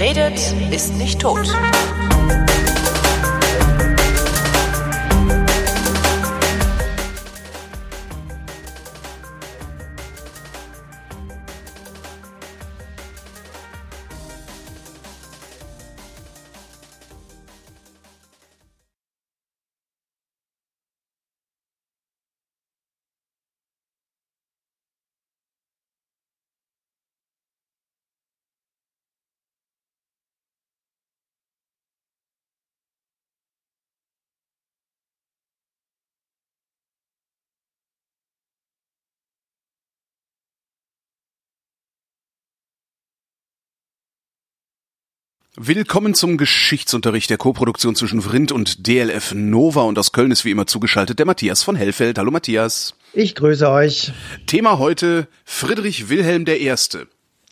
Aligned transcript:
Redet, 0.00 0.54
ist 0.70 0.94
nicht 0.94 1.20
tot. 1.20 1.46
Willkommen 45.56 46.14
zum 46.14 46.36
Geschichtsunterricht 46.36 47.28
der 47.28 47.36
Koproduktion 47.36 47.96
zwischen 47.96 48.22
Vrindt 48.22 48.52
und 48.52 48.86
DLF 48.86 49.34
Nova 49.34 49.82
und 49.82 49.98
aus 49.98 50.12
Köln 50.12 50.30
ist 50.30 50.44
wie 50.44 50.52
immer 50.52 50.66
zugeschaltet 50.68 51.18
der 51.18 51.26
Matthias 51.26 51.64
von 51.64 51.74
Hellfeld. 51.74 52.18
Hallo 52.18 52.30
Matthias. 52.30 52.94
Ich 53.12 53.34
grüße 53.34 53.68
euch. 53.68 54.12
Thema 54.46 54.78
heute 54.78 55.26
Friedrich 55.44 56.08
Wilhelm 56.08 56.44
I. 56.46 56.72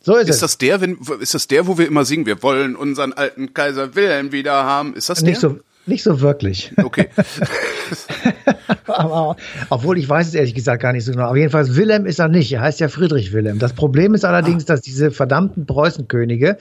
So 0.01 0.15
ist, 0.15 0.29
Ist 0.29 0.37
es. 0.37 0.41
das 0.41 0.59
der, 0.59 0.81
wenn, 0.81 0.97
ist 1.19 1.35
das 1.35 1.49
der, 1.49 1.67
wo 1.67 1.77
wir 1.77 1.89
immer 1.89 2.05
singen, 2.05 2.25
wir 2.25 2.41
wollen 2.43 2.77
unseren 2.77 3.13
alten 3.13 3.53
Kaiser 3.53 3.97
Wilhelm 3.97 4.31
wieder 4.31 4.63
haben? 4.63 4.95
Ist 4.95 5.09
das 5.09 5.23
nicht 5.23 5.43
der? 5.43 5.51
so 5.51 5.59
nicht 5.89 6.03
so 6.03 6.21
wirklich. 6.21 6.73
Okay. 6.77 7.09
Aber, 8.87 9.37
obwohl 9.71 9.99
ich 9.99 10.09
weiß 10.09 10.29
es 10.29 10.35
ehrlich 10.35 10.55
gesagt 10.55 10.83
gar 10.83 10.93
nicht 10.93 11.05
so 11.05 11.13
genau. 11.13 11.25
Aber 11.27 11.37
jedenfalls 11.37 11.75
Wilhelm 11.77 12.07
ist 12.07 12.19
er 12.19 12.29
nicht. 12.29 12.53
Er 12.53 12.61
heißt 12.61 12.81
ja 12.81 12.89
Friedrich 12.89 13.33
Wilhelm. 13.33 13.59
Das 13.59 13.73
Problem 13.73 14.15
ist 14.15 14.25
allerdings, 14.25 14.65
dass 14.65 14.81
diese 14.81 15.11
verdammten 15.11 15.67
Preußenkönige 15.67 16.59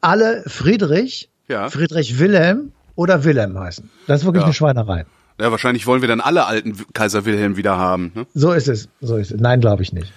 alle 0.00 0.42
Friedrich, 0.46 1.28
Ja. 1.48 1.68
Friedrich 1.68 2.18
Wilhelm 2.18 2.72
oder 2.94 3.24
Wilhelm 3.24 3.58
heißen. 3.58 3.88
Das 4.06 4.20
ist 4.20 4.26
wirklich 4.26 4.40
Ja. 4.42 4.46
eine 4.46 4.54
Schweinerei. 4.54 5.04
Ja, 5.40 5.50
wahrscheinlich 5.50 5.86
wollen 5.86 6.00
wir 6.00 6.08
dann 6.08 6.20
alle 6.20 6.46
alten 6.46 6.76
Kaiser 6.94 7.24
Wilhelm 7.26 7.56
wieder 7.56 7.76
haben. 7.76 8.12
Ne? 8.14 8.26
So 8.34 8.52
ist 8.52 8.68
es. 8.68 8.88
So 9.02 9.16
ist 9.16 9.30
es. 9.32 9.40
Nein, 9.40 9.60
glaube 9.60 9.82
ich 9.82 9.92
nicht. 9.92 10.12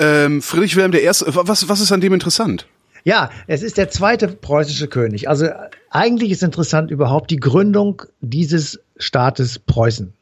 Ähm, 0.00 0.42
Friedrich 0.42 0.74
Wilhelm 0.74 0.92
I. 0.94 1.06
Was, 1.06 1.68
was 1.68 1.80
ist 1.80 1.92
an 1.92 2.00
dem 2.00 2.12
interessant? 2.12 2.66
Ja, 3.04 3.30
es 3.46 3.62
ist 3.62 3.78
der 3.78 3.90
zweite 3.90 4.28
preußische 4.28 4.88
König. 4.88 5.28
Also 5.28 5.48
eigentlich 5.90 6.30
ist 6.30 6.42
interessant 6.42 6.90
überhaupt 6.90 7.30
die 7.30 7.40
Gründung 7.40 8.02
dieses 8.20 8.80
Staates 8.96 9.58
Preußen. 9.58 10.12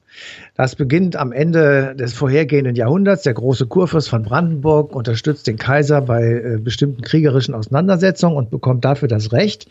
Das 0.56 0.75
beginnt 0.75 1.17
am 1.17 1.33
Ende 1.33 1.95
des 1.97 2.12
vorhergehenden 2.12 2.77
Jahrhunderts. 2.77 3.23
Der 3.23 3.34
große 3.34 3.67
Kurfürst 3.67 4.09
von 4.09 4.25
Brandenburg 4.25 4.95
unterstützt 4.95 5.47
den 5.47 5.57
Kaiser 5.57 6.03
bei 6.03 6.23
äh, 6.23 6.59
bestimmten 6.59 7.03
kriegerischen 7.03 7.55
Auseinandersetzungen 7.55 8.37
und 8.37 8.51
bekommt 8.51 8.84
dafür 8.84 9.09
das 9.09 9.33
Recht, 9.33 9.69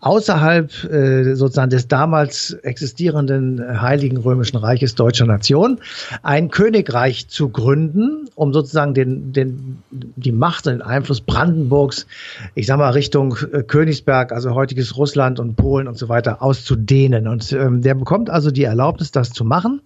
außerhalb 0.00 0.84
äh, 0.84 1.34
sozusagen 1.34 1.70
des 1.70 1.88
damals 1.88 2.52
existierenden 2.62 3.60
äh, 3.60 3.76
Heiligen 3.78 4.16
Römischen 4.16 4.56
Reiches 4.56 4.94
deutscher 4.94 5.26
Nation 5.26 5.80
ein 6.22 6.50
Königreich 6.50 7.28
zu 7.28 7.48
gründen, 7.48 8.28
um 8.34 8.52
sozusagen 8.52 8.94
den, 8.94 9.32
den, 9.32 9.78
die 9.90 10.32
Macht 10.32 10.66
und 10.66 10.74
den 10.74 10.82
Einfluss 10.82 11.20
Brandenburgs, 11.20 12.06
ich 12.54 12.66
sag 12.66 12.78
mal 12.78 12.90
Richtung 12.90 13.36
äh, 13.52 13.62
Königsberg, 13.62 14.32
also 14.32 14.54
heutiges 14.54 14.96
Russland 14.96 15.40
und 15.40 15.56
Polen 15.56 15.88
und 15.88 15.96
so 15.96 16.08
weiter, 16.08 16.42
auszudehnen. 16.42 17.28
Und 17.28 17.52
ähm, 17.52 17.82
der 17.82 17.94
bekommt 17.94 18.28
also 18.28 18.50
die 18.50 18.64
Erlaubnis, 18.64 19.12
das 19.12 19.32
zu 19.32 19.44
machen. 19.44 19.80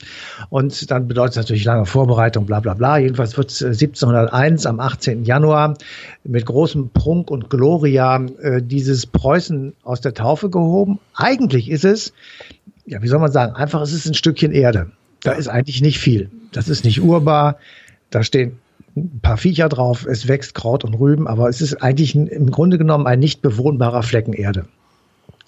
Und 0.49 0.91
dann 0.91 1.09
bedeutet 1.09 1.33
es 1.33 1.37
natürlich 1.37 1.65
lange 1.65 1.87
Vorbereitung, 1.87 2.47
bla 2.47 2.61
bla 2.61 2.75
bla. 2.75 2.99
Jedenfalls 2.99 3.37
wird 3.37 3.51
äh, 3.61 3.67
1701 3.67 4.67
am 4.67 4.81
18. 4.81 5.25
Januar 5.25 5.77
mit 6.25 6.47
großem 6.47 6.91
Prunk 6.91 7.31
und 7.31 7.51
Gloria 7.51 8.25
äh, 8.41 8.63
dieses 8.63 9.07
Preußen 9.07 9.75
aus 9.83 10.01
der 10.01 10.15
Taufe 10.15 10.51
gehoben. 10.51 10.99
Eigentlich 11.15 11.71
ist 11.71 11.85
es, 11.85 12.13
ja, 12.87 13.03
wie 13.03 13.09
soll 13.09 13.19
man 13.19 13.33
sagen, 13.33 13.55
einfach 13.55 13.81
es 13.83 13.93
ist 13.93 14.07
ein 14.07 14.15
Stückchen 14.15 14.53
Erde. 14.53 14.91
Da 15.23 15.33
ist 15.33 15.49
eigentlich 15.49 15.83
nicht 15.83 15.99
viel. 15.99 16.31
Das 16.53 16.69
ist 16.69 16.85
nicht 16.85 17.03
urbar. 17.03 17.59
Da 18.11 18.23
stehen 18.23 18.59
ein 18.97 19.21
paar 19.23 19.37
Viecher 19.37 19.69
drauf, 19.69 20.07
es 20.07 20.29
wächst 20.29 20.55
Kraut 20.55 20.85
und 20.85 20.95
Rüben, 20.95 21.29
aber 21.29 21.49
es 21.49 21.61
ist 21.61 21.83
eigentlich 21.83 22.15
im 22.15 22.51
Grunde 22.51 22.79
genommen 22.79 23.07
ein 23.07 23.21
nicht 23.21 23.43
bewohnbarer 23.43 24.03
Flecken 24.03 24.33
Erde. 24.33 24.67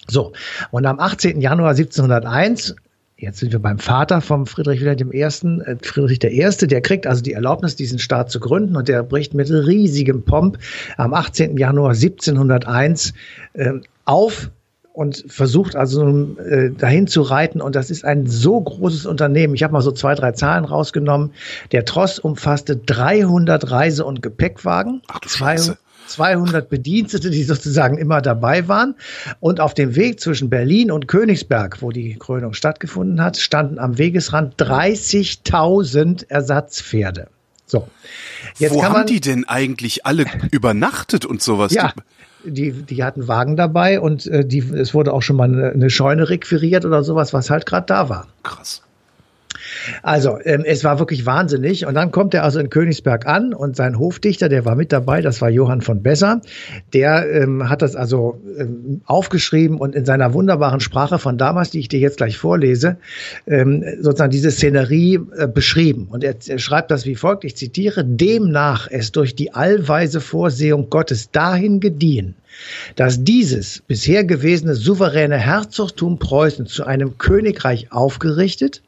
So, 0.09 0.33
und 0.71 0.87
am 0.87 0.99
18. 0.99 1.41
Januar 1.41 1.71
1701 1.71 2.77
Jetzt 3.23 3.39
sind 3.39 3.53
wir 3.53 3.61
beim 3.61 3.79
Vater 3.79 4.21
vom 4.21 4.47
Friedrich 4.47 4.81
Wilhelm 4.81 5.13
I., 5.13 5.21
äh, 5.21 5.77
Friedrich 5.81 6.25
I., 6.25 6.67
der 6.67 6.81
kriegt 6.81 7.07
also 7.07 7.23
die 7.23 7.35
Erlaubnis, 7.35 7.77
diesen 7.77 8.01
Staat 8.01 8.33
zu 8.33 8.41
gründen 8.41 8.75
und 8.75 8.89
der 8.89 9.05
bricht 9.05 9.33
mit 9.33 9.49
riesigem 9.49 10.25
Pomp 10.25 10.59
am 10.97 11.15
18. 11.15 11.57
Januar 11.57 11.91
1701 11.91 13.15
äh, 13.53 13.75
auf 14.07 14.51
und 14.93 15.25
versucht 15.29 15.77
also 15.77 16.37
äh, 16.37 16.73
dahin 16.73 17.07
zu 17.07 17.23
reiten 17.23 17.61
und 17.61 17.77
das 17.77 17.91
ist 17.91 18.05
ein 18.05 18.27
so 18.27 18.61
großes 18.61 19.07
Unternehmen. 19.07 19.55
Ich 19.55 19.63
habe 19.63 19.73
mal 19.73 19.83
so 19.83 19.93
zwei, 19.93 20.17
drei 20.17 20.33
Zahlen 20.33 20.65
rausgenommen. 20.65 21.31
Der 21.71 21.85
Tross 21.85 22.19
umfasste 22.19 22.77
300 22.77 23.71
Reise- 23.71 24.05
und 24.05 24.21
Gepäckwagen. 24.21 25.01
Ach 25.07 25.21
du 25.21 25.29
Scheiße. 25.29 25.79
200 26.07 26.69
Bedienstete, 26.69 27.31
die 27.31 27.43
sozusagen 27.43 27.99
immer 27.99 28.21
dabei 28.21 28.69
waren. 28.69 28.95
Und 29.41 29.61
auf 29.61 29.75
dem 29.75 29.97
Weg 29.97 30.21
zwischen 30.21 30.51
Berlin 30.51 30.91
und 30.91 31.09
Königsberg, 31.09 31.83
wo 31.83 31.91
die 31.91 32.17
Krönung 32.19 32.55
stattgefunden 32.55 33.21
hat, 33.23 33.37
standen 33.39 33.79
am 33.79 33.99
Wegesrand 33.99 34.57
30.000 34.57 36.29
Ersatzpferde. 36.29 37.29
So. 37.67 37.89
Jetzt 38.59 38.75
Wo 38.75 38.85
haben 38.85 39.07
die 39.07 39.21
denn 39.21 39.49
eigentlich 39.49 40.05
alle 40.05 40.27
übernachtet 40.51 41.25
und 41.25 41.43
sowas? 41.43 41.73
ja, 41.73 41.93
die, 42.45 42.73
die 42.73 43.03
hatten 43.03 43.29
Wagen 43.29 43.57
dabei 43.57 44.01
und 44.01 44.27
äh, 44.27 44.45
die, 44.45 44.59
es 44.59 44.95
wurde 44.95 45.13
auch 45.13 45.23
schon 45.23 45.37
mal 45.37 45.45
eine, 45.45 45.71
eine 45.71 45.91
Scheune 45.91 46.29
requiriert 46.29 46.85
oder 46.85 47.03
sowas, 47.03 47.33
was 47.33 47.51
halt 47.51 47.67
gerade 47.67 47.87
da 47.87 48.09
war. 48.09 48.29
Krass. 48.43 48.83
Also, 50.03 50.39
ähm, 50.45 50.65
es 50.67 50.85
war 50.85 50.99
wirklich 50.99 51.27
wahnsinnig. 51.27 51.87
Und 51.87 51.95
dann 51.95 52.11
kommt 52.11 52.35
er 52.35 52.45
also 52.45 52.59
in 52.59 52.71
Königsberg 52.71 53.27
an 53.27 53.55
und 53.55 53.77
sein 53.77 53.99
Hofdichter, 53.99 54.49
der 54.49 54.65
war 54.65 54.75
mit 54.75 54.93
dabei, 54.93 55.21
das 55.23 55.41
war 55.41 55.51
Johann 55.51 55.81
von 55.81 56.03
Besser, 56.03 56.41
der 56.93 57.31
ähm, 57.31 57.69
hat 57.69 57.83
das 57.83 57.97
also 57.97 58.41
ähm, 58.59 59.01
aufgeschrieben 59.05 59.79
und 59.79 59.95
in 59.95 60.05
seiner 60.05 60.35
wunderbaren 60.35 60.81
Sprache 60.81 61.19
von 61.19 61.39
damals, 61.39 61.71
die 61.71 61.81
ich 61.81 61.89
dir 61.89 62.01
jetzt 62.01 62.19
gleich 62.19 62.37
vorlese, 62.37 62.97
ähm, 63.47 63.85
sozusagen 64.01 64.31
diese 64.31 64.51
Szenerie 64.51 65.21
äh, 65.37 65.47
beschrieben. 65.47 66.09
Und 66.11 66.25
er, 66.25 66.35
er 66.47 66.59
schreibt 66.59 66.91
das 66.91 67.07
wie 67.07 67.15
folgt, 67.15 67.45
ich 67.45 67.57
zitiere, 67.57 68.05
demnach 68.05 68.89
es 68.91 69.13
durch 69.13 69.35
die 69.35 69.55
allweise 69.55 70.21
Vorsehung 70.21 70.91
Gottes 70.91 71.31
dahin 71.31 71.81
gediehen, 71.81 72.35
dass 72.97 73.25
dieses 73.25 73.83
bisher 73.87 74.25
gewesene 74.25 74.75
souveräne 74.75 75.39
Herzogtum 75.39 76.19
Preußen 76.19 76.67
zu 76.67 76.85
einem 76.85 77.19
Königreich 77.19 77.93
aufgerichtet 77.93 78.83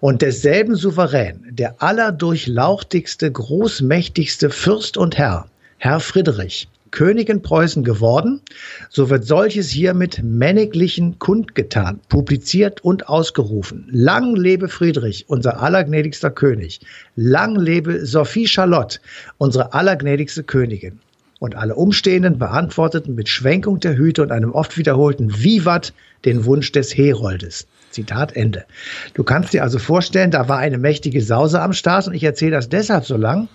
und 0.00 0.22
desselben 0.22 0.76
Souverän, 0.76 1.40
der 1.50 1.82
allerdurchlauchtigste, 1.82 3.30
großmächtigste 3.30 4.50
Fürst 4.50 4.96
und 4.96 5.18
Herr, 5.18 5.46
Herr 5.78 6.00
Friedrich, 6.00 6.68
König 6.90 7.28
in 7.28 7.42
Preußen 7.42 7.84
geworden, 7.84 8.40
so 8.88 9.10
wird 9.10 9.24
solches 9.24 9.68
hiermit 9.68 10.22
männiglichen 10.22 11.18
kundgetan, 11.18 12.00
publiziert 12.08 12.82
und 12.82 13.08
ausgerufen. 13.08 13.86
Lang 13.90 14.34
lebe 14.34 14.68
Friedrich, 14.68 15.26
unser 15.28 15.60
allergnädigster 15.60 16.30
König. 16.30 16.80
Lang 17.14 17.56
lebe 17.56 18.06
Sophie 18.06 18.46
Charlotte, 18.46 19.00
unsere 19.36 19.74
allergnädigste 19.74 20.42
Königin. 20.42 21.00
Und 21.38 21.54
alle 21.54 21.74
Umstehenden 21.74 22.38
beantworteten 22.38 23.14
mit 23.14 23.28
Schwenkung 23.28 23.78
der 23.80 23.98
Hüte 23.98 24.22
und 24.22 24.32
einem 24.32 24.52
oft 24.52 24.78
wiederholten 24.78 25.42
Vivat 25.42 25.92
den 26.24 26.46
Wunsch 26.46 26.72
des 26.72 26.96
Heroldes. 26.96 27.66
Zitat 27.96 28.36
Ende. 28.36 28.64
Du 29.14 29.24
kannst 29.24 29.52
dir 29.52 29.62
also 29.62 29.78
vorstellen, 29.78 30.30
da 30.30 30.48
war 30.48 30.58
eine 30.58 30.78
mächtige 30.78 31.20
Sause 31.22 31.60
am 31.60 31.72
Start 31.72 32.06
und 32.06 32.14
ich 32.14 32.22
erzähle 32.22 32.52
das 32.52 32.68
deshalb 32.68 33.04
so 33.06 33.16
lang, 33.16 33.48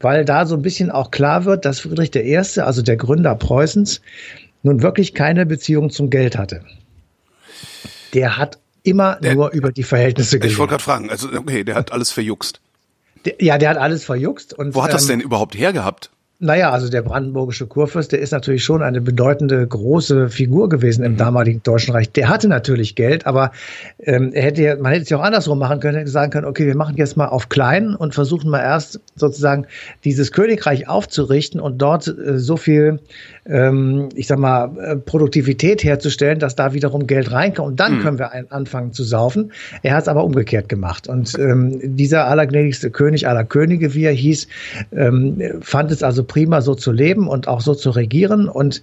weil 0.00 0.24
da 0.24 0.46
so 0.46 0.54
ein 0.54 0.62
bisschen 0.62 0.90
auch 0.90 1.10
klar 1.10 1.44
wird, 1.44 1.64
dass 1.64 1.80
Friedrich 1.80 2.14
I., 2.14 2.36
also 2.60 2.82
der 2.82 2.96
Gründer 2.96 3.34
Preußens, 3.34 4.00
nun 4.62 4.82
wirklich 4.82 5.14
keine 5.14 5.46
Beziehung 5.46 5.90
zum 5.90 6.10
Geld 6.10 6.36
hatte. 6.36 6.62
Der 8.14 8.36
hat 8.36 8.58
immer 8.82 9.16
Der- 9.16 9.34
nur 9.34 9.50
über 9.52 9.72
die 9.72 9.82
Verhältnisse 9.82 10.36
Ich 10.36 10.42
wollte 10.42 10.54
gelebt. 10.54 10.70
gerade 10.70 10.82
fragen, 10.82 11.10
also 11.10 11.28
okay, 11.36 11.64
der 11.64 11.74
hat 11.74 11.92
alles 11.92 12.10
verjuckst. 12.10 12.60
Der- 13.24 13.34
Ja, 13.40 13.58
der 13.58 13.70
hat 13.70 13.76
alles 13.78 14.04
verjuckst. 14.04 14.54
Und, 14.54 14.74
Wo 14.74 14.82
hat 14.84 14.92
das 14.92 15.02
ähm, 15.04 15.08
denn 15.08 15.20
überhaupt 15.20 15.56
hergehabt? 15.58 16.10
Naja, 16.40 16.70
also 16.70 16.88
der 16.88 17.02
brandenburgische 17.02 17.66
Kurfürst, 17.66 18.12
der 18.12 18.20
ist 18.20 18.30
natürlich 18.30 18.62
schon 18.62 18.80
eine 18.80 19.00
bedeutende 19.00 19.66
große 19.66 20.28
Figur 20.28 20.68
gewesen 20.68 21.04
im 21.04 21.14
mhm. 21.14 21.16
damaligen 21.16 21.64
Deutschen 21.64 21.92
Reich. 21.92 22.12
Der 22.12 22.28
hatte 22.28 22.46
natürlich 22.46 22.94
Geld, 22.94 23.26
aber 23.26 23.50
ähm, 23.98 24.30
er 24.32 24.44
hätte 24.44 24.62
ja, 24.62 24.76
man 24.76 24.92
hätte 24.92 25.02
es 25.02 25.08
ja 25.08 25.18
auch 25.18 25.24
andersrum 25.24 25.58
machen 25.58 25.80
können, 25.80 25.98
hätte 25.98 26.10
sagen 26.12 26.30
können, 26.30 26.46
okay, 26.46 26.64
wir 26.64 26.76
machen 26.76 26.94
jetzt 26.96 27.16
mal 27.16 27.26
auf 27.26 27.48
klein 27.48 27.96
und 27.96 28.14
versuchen 28.14 28.50
mal 28.50 28.60
erst 28.60 29.00
sozusagen 29.16 29.66
dieses 30.04 30.30
Königreich 30.30 30.88
aufzurichten 30.88 31.58
und 31.58 31.78
dort 31.78 32.06
äh, 32.06 32.38
so 32.38 32.56
viel, 32.56 33.00
ähm, 33.44 34.08
ich 34.14 34.28
sag 34.28 34.38
mal, 34.38 34.70
äh, 34.78 34.94
Produktivität 34.94 35.82
herzustellen, 35.82 36.38
dass 36.38 36.54
da 36.54 36.72
wiederum 36.72 37.08
Geld 37.08 37.32
reinkommt 37.32 37.70
und 37.70 37.80
dann 37.80 37.96
mhm. 37.96 38.02
können 38.02 38.18
wir 38.20 38.52
anfangen 38.52 38.92
zu 38.92 39.02
saufen. 39.02 39.50
Er 39.82 39.96
hat 39.96 40.02
es 40.02 40.08
aber 40.08 40.22
umgekehrt 40.22 40.68
gemacht 40.68 41.08
und 41.08 41.36
ähm, 41.36 41.80
dieser 41.96 42.28
allergnädigste 42.28 42.92
König 42.92 43.26
aller 43.26 43.42
Könige, 43.42 43.94
wie 43.94 44.04
er 44.04 44.12
hieß, 44.12 44.46
ähm, 44.92 45.42
fand 45.62 45.90
es 45.90 46.04
also 46.04 46.27
prima, 46.28 46.60
so 46.60 46.74
zu 46.74 46.92
leben 46.92 47.26
und 47.26 47.48
auch 47.48 47.60
so 47.60 47.74
zu 47.74 47.90
regieren. 47.90 48.48
Und 48.48 48.82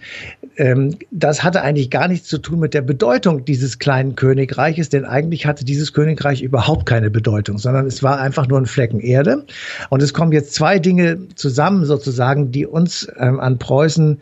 ähm, 0.57 0.97
das 1.11 1.43
hatte 1.43 1.61
eigentlich 1.61 1.89
gar 1.89 2.07
nichts 2.07 2.27
zu 2.27 2.37
tun 2.37 2.59
mit 2.59 2.73
der 2.73 2.81
Bedeutung 2.81 3.45
dieses 3.45 3.79
kleinen 3.79 4.15
Königreiches, 4.15 4.89
denn 4.89 5.05
eigentlich 5.05 5.45
hatte 5.45 5.63
dieses 5.63 5.93
Königreich 5.93 6.41
überhaupt 6.41 6.85
keine 6.85 7.09
Bedeutung, 7.09 7.57
sondern 7.57 7.85
es 7.85 8.03
war 8.03 8.19
einfach 8.19 8.47
nur 8.47 8.59
ein 8.59 8.65
Flecken 8.65 8.99
Erde. 8.99 9.45
Und 9.89 10.01
es 10.01 10.13
kommen 10.13 10.33
jetzt 10.33 10.53
zwei 10.53 10.79
Dinge 10.79 11.19
zusammen 11.35 11.85
sozusagen, 11.85 12.51
die 12.51 12.65
uns 12.65 13.07
ähm, 13.17 13.39
an 13.39 13.57
Preußen 13.57 14.19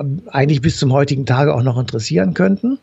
ähm, 0.00 0.22
eigentlich 0.30 0.62
bis 0.62 0.78
zum 0.78 0.92
heutigen 0.92 1.26
Tage 1.26 1.54
auch 1.54 1.62
noch 1.62 1.78
interessieren 1.78 2.32
könnten. 2.32 2.78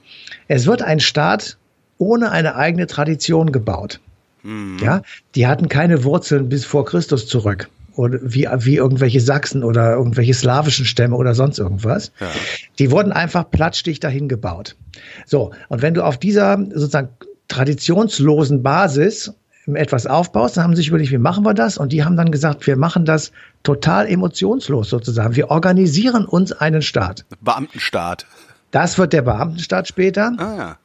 Es 0.48 0.68
wird 0.68 0.82
ein 0.82 1.00
Staat 1.00 1.58
ohne 1.98 2.32
eine 2.32 2.56
eigene 2.56 2.88
Tradition 2.88 3.52
gebaut. 3.52 4.00
Mhm. 4.44 4.78
Ja, 4.82 5.02
die 5.36 5.48
hatten 5.48 5.68
keine 5.68 6.04
Wurzeln 6.04 6.50
bis 6.50 6.66
vor 6.66 6.86
Christus 6.86 7.28
zurück 7.28 7.70
oder 7.96 8.20
wie, 8.22 8.48
wie 8.60 8.76
irgendwelche 8.76 9.22
Sachsen 9.22 9.64
oder 9.64 9.94
irgendwelche 9.94 10.34
slawischen 10.34 10.86
Stämme 10.86 11.16
oder 11.16 11.36
sonst 11.36 11.60
irgendwas. 11.60 12.12
Ja. 12.20 12.28
Die 12.78 12.92
wurden 12.92 13.12
einfach 13.12 13.50
plattstich 13.50 14.00
dahin 14.00 14.28
gebaut. 14.28 14.76
So, 15.26 15.52
und 15.70 15.82
wenn 15.82 15.94
du 15.94 16.04
auf 16.04 16.18
dieser 16.18 16.58
sozusagen 16.58 17.10
traditionslosen 17.48 18.64
Basis 18.64 19.34
etwas 19.66 20.08
aufbaust, 20.08 20.58
dann 20.58 20.64
haben 20.64 20.76
sie 20.76 20.82
sich 20.82 20.90
überlegt, 20.90 21.12
wie 21.12 21.18
machen 21.18 21.46
wir 21.46 21.54
das? 21.54 21.78
Und 21.78 21.92
die 21.92 22.04
haben 22.04 22.18
dann 22.18 22.32
gesagt, 22.32 22.66
wir 22.66 22.76
machen 22.76 23.06
das 23.06 23.32
total 23.64 24.08
emotionslos 24.08 24.90
sozusagen. 24.90 25.36
Wir 25.36 25.52
organisieren 25.52 26.26
uns 26.26 26.52
einen 26.52 26.82
Staat. 26.82 27.26
Beamtenstaat. 27.42 28.26
Das 28.72 28.98
wird 28.98 29.14
der 29.14 29.22
Beamtenstaat 29.24 29.88
später. 29.88 30.34
Ah, 30.38 30.56
ja 30.58 30.78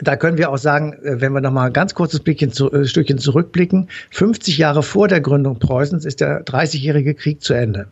da 0.00 0.16
können 0.16 0.38
wir 0.38 0.50
auch 0.50 0.58
sagen, 0.58 0.94
äh, 1.02 1.20
wenn 1.20 1.32
wir 1.32 1.40
noch 1.40 1.52
mal 1.52 1.66
ein 1.66 1.72
ganz 1.72 1.94
kurzes 1.94 2.20
Blickchen 2.20 2.52
zu, 2.52 2.72
äh, 2.72 2.86
Stückchen 2.86 3.18
zurückblicken, 3.18 3.88
50 4.10 4.58
Jahre 4.58 4.82
vor 4.82 5.08
der 5.08 5.20
Gründung 5.20 5.58
Preußens 5.58 6.04
ist 6.04 6.20
der 6.20 6.44
30-jährige 6.44 7.14
Krieg 7.14 7.42
zu 7.42 7.54
Ende. 7.54 7.86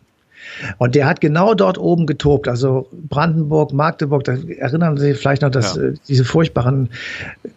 Und 0.79 0.95
der 0.95 1.05
hat 1.05 1.21
genau 1.21 1.53
dort 1.53 1.77
oben 1.77 2.07
getobt, 2.07 2.47
also 2.47 2.87
Brandenburg, 2.91 3.73
Magdeburg, 3.73 4.23
da 4.23 4.35
erinnern 4.57 4.97
Sie 4.97 5.11
sich 5.11 5.17
vielleicht 5.17 5.43
noch, 5.43 5.51
dass 5.51 5.75
ja. 5.75 5.83
äh, 5.83 5.93
diese 6.07 6.25
furchtbaren 6.25 6.89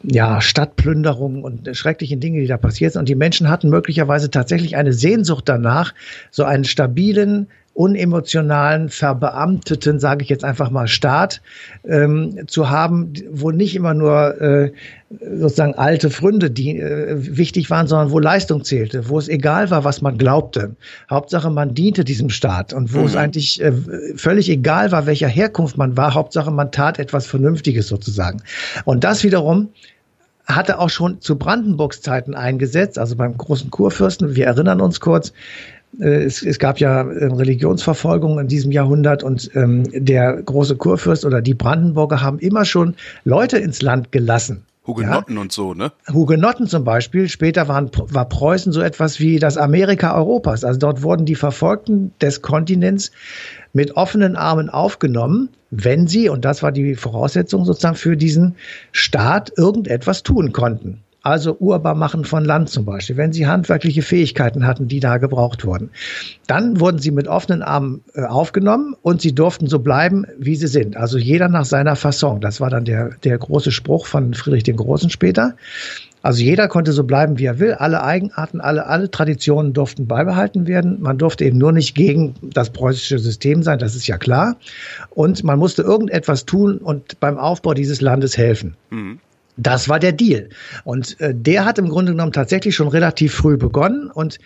ja, 0.02 0.40
Stadtplünderungen 0.42 1.42
und 1.42 1.74
schrecklichen 1.74 2.20
Dinge, 2.20 2.40
die 2.40 2.46
da 2.46 2.58
passiert 2.58 2.92
sind. 2.92 3.00
Und 3.00 3.08
die 3.08 3.14
Menschen 3.14 3.48
hatten 3.48 3.70
möglicherweise 3.70 4.30
tatsächlich 4.30 4.76
eine 4.76 4.92
Sehnsucht 4.92 5.48
danach, 5.48 5.94
so 6.30 6.44
einen 6.44 6.64
stabilen, 6.64 7.48
unemotionalen, 7.74 8.88
verbeamteten, 8.88 9.98
sage 9.98 10.22
ich 10.22 10.28
jetzt 10.28 10.44
einfach 10.44 10.70
mal, 10.70 10.86
Staat 10.86 11.42
ähm, 11.84 12.46
zu 12.46 12.70
haben, 12.70 13.12
wo 13.30 13.50
nicht 13.50 13.74
immer 13.74 13.94
nur 13.94 14.40
äh, 14.40 14.72
sozusagen 15.38 15.74
alte 15.74 16.10
Fründe 16.10 16.50
die 16.50 16.78
äh, 16.78 17.36
wichtig 17.36 17.70
waren, 17.70 17.86
sondern 17.86 18.12
wo 18.12 18.20
Leistung 18.20 18.64
zählte, 18.64 19.08
wo 19.08 19.18
es 19.18 19.28
egal 19.28 19.70
war, 19.70 19.84
was 19.84 20.02
man 20.02 20.18
glaubte. 20.18 20.76
Hauptsache, 21.10 21.50
man 21.50 21.74
diente 21.74 22.04
diesem 22.04 22.30
Staat 22.30 22.72
und 22.72 22.94
wo 22.94 23.00
mhm. 23.00 23.06
es 23.06 23.16
eigentlich 23.16 23.60
äh, 23.60 23.72
völlig 24.16 24.48
egal 24.48 24.92
war, 24.92 25.06
welcher 25.06 25.28
Herkunft 25.28 25.76
man 25.76 25.96
war. 25.96 26.14
Hauptsache, 26.14 26.50
man 26.52 26.70
tat 26.70 26.98
etwas 26.98 27.26
Vernünftiges 27.26 27.88
sozusagen. 27.88 28.42
Und 28.84 29.04
das 29.04 29.24
wiederum 29.24 29.70
hatte 30.46 30.78
auch 30.78 30.90
schon 30.90 31.20
zu 31.20 31.36
Brandenburgs 31.36 32.02
Zeiten 32.02 32.34
eingesetzt, 32.34 32.98
also 32.98 33.16
beim 33.16 33.36
großen 33.36 33.70
Kurfürsten. 33.70 34.36
Wir 34.36 34.46
erinnern 34.46 34.80
uns 34.80 35.00
kurz, 35.00 35.32
es, 35.98 36.42
es, 36.42 36.58
gab 36.58 36.80
ja 36.80 37.02
äh, 37.02 37.26
Religionsverfolgung 37.26 38.38
in 38.38 38.48
diesem 38.48 38.72
Jahrhundert 38.72 39.22
und 39.22 39.50
ähm, 39.54 39.84
der 39.92 40.42
große 40.42 40.76
Kurfürst 40.76 41.24
oder 41.24 41.40
die 41.40 41.54
Brandenburger 41.54 42.20
haben 42.22 42.38
immer 42.38 42.64
schon 42.64 42.94
Leute 43.24 43.58
ins 43.58 43.82
Land 43.82 44.12
gelassen. 44.12 44.64
Hugenotten 44.86 45.36
ja? 45.36 45.40
und 45.40 45.52
so, 45.52 45.72
ne? 45.72 45.92
Hugenotten 46.12 46.66
zum 46.66 46.84
Beispiel. 46.84 47.28
Später 47.28 47.68
waren, 47.68 47.90
war 47.94 48.28
Preußen 48.28 48.70
so 48.72 48.82
etwas 48.82 49.18
wie 49.18 49.38
das 49.38 49.56
Amerika 49.56 50.14
Europas. 50.14 50.62
Also 50.62 50.78
dort 50.78 51.02
wurden 51.02 51.24
die 51.24 51.36
Verfolgten 51.36 52.12
des 52.20 52.42
Kontinents 52.42 53.10
mit 53.72 53.96
offenen 53.96 54.36
Armen 54.36 54.68
aufgenommen, 54.68 55.48
wenn 55.70 56.06
sie, 56.06 56.28
und 56.28 56.44
das 56.44 56.62
war 56.62 56.70
die 56.70 56.96
Voraussetzung 56.96 57.64
sozusagen 57.64 57.96
für 57.96 58.16
diesen 58.16 58.56
Staat, 58.92 59.52
irgendetwas 59.56 60.22
tun 60.22 60.52
konnten 60.52 61.03
also 61.24 61.56
urbar 61.58 61.94
machen 61.94 62.26
von 62.26 62.44
Land 62.44 62.68
zum 62.68 62.84
Beispiel, 62.84 63.16
wenn 63.16 63.32
sie 63.32 63.46
handwerkliche 63.46 64.02
Fähigkeiten 64.02 64.66
hatten, 64.66 64.88
die 64.88 65.00
da 65.00 65.16
gebraucht 65.16 65.64
wurden. 65.64 65.90
Dann 66.46 66.80
wurden 66.80 66.98
sie 66.98 67.10
mit 67.10 67.28
offenen 67.28 67.62
Armen 67.62 68.04
äh, 68.12 68.24
aufgenommen 68.24 68.94
und 69.00 69.22
sie 69.22 69.34
durften 69.34 69.66
so 69.66 69.78
bleiben, 69.78 70.26
wie 70.38 70.54
sie 70.54 70.66
sind. 70.66 70.98
Also 70.98 71.16
jeder 71.16 71.48
nach 71.48 71.64
seiner 71.64 71.96
Fasson. 71.96 72.42
Das 72.42 72.60
war 72.60 72.68
dann 72.68 72.84
der, 72.84 73.16
der 73.24 73.38
große 73.38 73.72
Spruch 73.72 74.06
von 74.06 74.34
Friedrich 74.34 74.64
den 74.64 74.76
Großen 74.76 75.08
später. 75.08 75.56
Also 76.20 76.42
jeder 76.42 76.68
konnte 76.68 76.92
so 76.92 77.04
bleiben, 77.04 77.38
wie 77.38 77.46
er 77.46 77.58
will. 77.58 77.72
Alle 77.72 78.04
Eigenarten, 78.04 78.60
alle, 78.60 78.86
alle 78.86 79.10
Traditionen 79.10 79.72
durften 79.72 80.06
beibehalten 80.06 80.66
werden. 80.66 81.00
Man 81.00 81.16
durfte 81.16 81.46
eben 81.46 81.56
nur 81.56 81.72
nicht 81.72 81.94
gegen 81.94 82.34
das 82.42 82.68
preußische 82.68 83.18
System 83.18 83.62
sein, 83.62 83.78
das 83.78 83.94
ist 83.94 84.06
ja 84.06 84.18
klar. 84.18 84.56
Und 85.08 85.42
man 85.42 85.58
musste 85.58 85.80
irgendetwas 85.80 86.44
tun 86.44 86.76
und 86.78 87.18
beim 87.18 87.38
Aufbau 87.38 87.72
dieses 87.72 88.02
Landes 88.02 88.36
helfen. 88.36 88.76
Mhm. 88.90 89.20
Das 89.56 89.88
war 89.88 90.00
der 90.00 90.12
Deal. 90.12 90.48
Und 90.84 91.20
äh, 91.20 91.34
der 91.34 91.64
hat 91.64 91.78
im 91.78 91.88
Grunde 91.88 92.12
genommen 92.12 92.32
tatsächlich 92.32 92.74
schon 92.74 92.88
relativ 92.88 93.34
früh 93.34 93.56
begonnen 93.56 94.10
und 94.10 94.38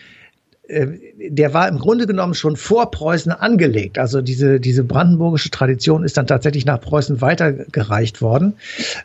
äh, 0.68 0.86
der 1.30 1.54
war 1.54 1.68
im 1.68 1.78
Grunde 1.78 2.06
genommen 2.06 2.34
schon 2.34 2.56
vor 2.56 2.90
Preußen 2.90 3.32
angelegt. 3.32 3.98
Also 3.98 4.20
diese, 4.20 4.60
diese 4.60 4.84
brandenburgische 4.84 5.50
Tradition 5.50 6.04
ist 6.04 6.16
dann 6.16 6.26
tatsächlich 6.26 6.66
nach 6.66 6.80
Preußen 6.80 7.20
weitergereicht 7.20 8.20
worden 8.20 8.54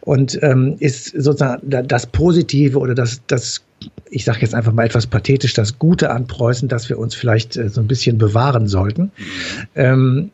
und 0.02 0.38
ähm, 0.44 0.76
ist 0.80 1.06
sozusagen 1.06 1.88
das 1.88 2.06
Positive 2.08 2.78
oder 2.80 2.94
das, 2.94 3.22
das 3.28 3.62
ich 4.10 4.24
sage 4.24 4.40
jetzt 4.42 4.56
einfach 4.56 4.72
mal 4.72 4.86
etwas 4.86 5.08
pathetisch, 5.08 5.54
das 5.54 5.80
Gute 5.80 6.10
an 6.12 6.28
Preußen, 6.28 6.70
das 6.70 6.88
wir 6.90 7.00
uns 7.00 7.16
vielleicht 7.16 7.58
äh, 7.58 7.70
so 7.70 7.82
ein 7.82 7.88
bisschen 7.88 8.18
bewahren 8.18 8.68
sollten. 8.68 9.12
Ähm, 9.76 10.32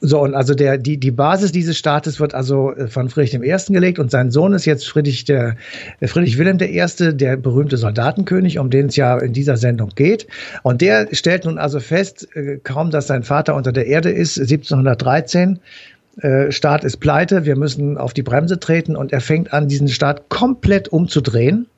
so, 0.00 0.20
und 0.20 0.34
also 0.34 0.54
der, 0.54 0.78
die, 0.78 0.98
die 0.98 1.10
Basis 1.12 1.52
dieses 1.52 1.78
Staates 1.78 2.18
wird 2.18 2.34
also 2.34 2.72
äh, 2.72 2.88
von 2.88 3.08
Friedrich 3.08 3.34
I. 3.34 3.72
gelegt 3.72 3.98
und 3.98 4.10
sein 4.10 4.30
Sohn 4.30 4.52
ist 4.52 4.64
jetzt 4.64 4.88
Friedrich, 4.88 5.24
der, 5.24 5.56
äh, 6.00 6.08
Friedrich 6.08 6.38
Wilhelm 6.38 6.58
I., 6.60 7.16
der 7.16 7.36
berühmte 7.36 7.76
Soldatenkönig, 7.76 8.58
um 8.58 8.70
den 8.70 8.86
es 8.86 8.96
ja 8.96 9.16
in 9.18 9.32
dieser 9.32 9.56
Sendung 9.56 9.90
geht. 9.94 10.26
Und 10.62 10.80
der 10.80 11.08
stellt 11.12 11.44
nun 11.44 11.58
also 11.58 11.78
fest, 11.78 12.28
äh, 12.34 12.58
kaum 12.62 12.90
dass 12.90 13.06
sein 13.06 13.22
Vater 13.22 13.54
unter 13.54 13.72
der 13.72 13.86
Erde 13.86 14.10
ist, 14.10 14.38
1713, 14.38 15.60
Staat 16.50 16.84
ist 16.84 16.98
pleite, 16.98 17.46
wir 17.46 17.56
müssen 17.56 17.96
auf 17.96 18.12
die 18.12 18.22
Bremse 18.22 18.60
treten 18.60 18.96
und 18.96 19.14
er 19.14 19.22
fängt 19.22 19.54
an, 19.54 19.66
diesen 19.66 19.88
Staat 19.88 20.28
komplett 20.28 20.88
umzudrehen. 20.88 21.68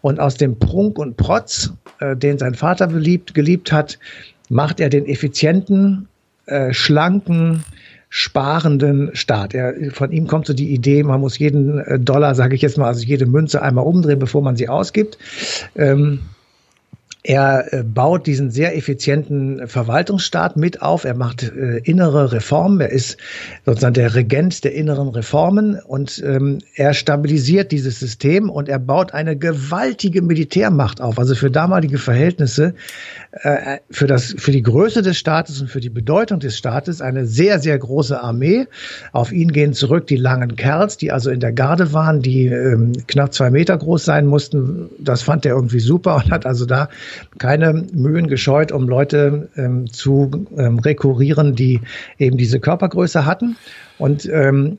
Und 0.00 0.18
aus 0.18 0.34
dem 0.34 0.58
Prunk 0.58 0.98
und 0.98 1.16
Protz, 1.16 1.72
den 2.00 2.36
sein 2.38 2.54
Vater 2.54 2.88
beliebt, 2.88 3.32
geliebt 3.32 3.70
hat, 3.70 4.00
macht 4.48 4.80
er 4.80 4.88
den 4.88 5.06
effizienten, 5.06 6.08
äh, 6.46 6.72
schlanken, 6.72 7.64
sparenden 8.08 9.10
Staat. 9.14 9.54
Er, 9.54 9.74
von 9.92 10.12
ihm 10.12 10.26
kommt 10.26 10.46
so 10.46 10.54
die 10.54 10.72
Idee, 10.72 11.02
man 11.02 11.20
muss 11.20 11.38
jeden 11.38 11.78
äh, 11.78 11.98
Dollar, 11.98 12.34
sage 12.34 12.54
ich 12.54 12.62
jetzt 12.62 12.78
mal, 12.78 12.86
also 12.86 13.04
jede 13.04 13.26
Münze 13.26 13.62
einmal 13.62 13.84
umdrehen, 13.84 14.18
bevor 14.18 14.42
man 14.42 14.56
sie 14.56 14.68
ausgibt. 14.68 15.18
Ähm, 15.74 16.20
er 17.26 17.72
äh, 17.72 17.82
baut 17.82 18.28
diesen 18.28 18.52
sehr 18.52 18.76
effizienten 18.76 19.66
Verwaltungsstaat 19.66 20.56
mit 20.56 20.80
auf. 20.80 21.02
Er 21.02 21.14
macht 21.14 21.42
äh, 21.42 21.78
innere 21.78 22.30
Reformen. 22.30 22.80
Er 22.80 22.90
ist 22.90 23.16
sozusagen 23.64 23.94
der 23.94 24.14
Regent 24.14 24.62
der 24.62 24.74
inneren 24.74 25.08
Reformen 25.08 25.80
und 25.80 26.22
ähm, 26.24 26.58
er 26.76 26.94
stabilisiert 26.94 27.72
dieses 27.72 27.98
System 27.98 28.48
und 28.48 28.68
er 28.68 28.78
baut 28.78 29.12
eine 29.12 29.36
gewaltige 29.36 30.22
Militärmacht 30.22 31.00
auf. 31.00 31.18
Also 31.18 31.34
für 31.34 31.50
damalige 31.50 31.98
Verhältnisse, 31.98 32.74
äh, 33.32 33.78
für 33.90 34.06
das, 34.06 34.36
für 34.38 34.52
die 34.52 34.62
Größe 34.62 35.02
des 35.02 35.18
Staates 35.18 35.60
und 35.60 35.68
für 35.68 35.80
die 35.80 35.90
Bedeutung 35.90 36.38
des 36.38 36.56
Staates 36.56 37.00
eine 37.00 37.26
sehr, 37.26 37.58
sehr 37.58 37.76
große 37.76 38.22
Armee. 38.22 38.68
Auf 39.10 39.32
ihn 39.32 39.50
gehen 39.50 39.72
zurück 39.72 40.06
die 40.06 40.16
langen 40.16 40.54
Kerls, 40.54 40.96
die 40.96 41.10
also 41.10 41.30
in 41.30 41.40
der 41.40 41.52
Garde 41.52 41.92
waren, 41.92 42.22
die 42.22 42.46
ähm, 42.46 42.92
knapp 43.08 43.34
zwei 43.34 43.50
Meter 43.50 43.76
groß 43.76 44.04
sein 44.04 44.26
mussten. 44.26 44.90
Das 45.00 45.22
fand 45.22 45.44
er 45.44 45.56
irgendwie 45.56 45.80
super 45.80 46.14
und 46.14 46.30
hat 46.30 46.46
also 46.46 46.66
da 46.66 46.88
keine 47.38 47.72
Mühen 47.92 48.28
gescheut, 48.28 48.72
um 48.72 48.88
Leute 48.88 49.48
ähm, 49.56 49.90
zu 49.92 50.46
ähm, 50.56 50.78
rekurrieren, 50.78 51.54
die 51.54 51.80
eben 52.18 52.36
diese 52.36 52.60
Körpergröße 52.60 53.24
hatten. 53.26 53.56
Und 53.98 54.26
ähm, 54.26 54.78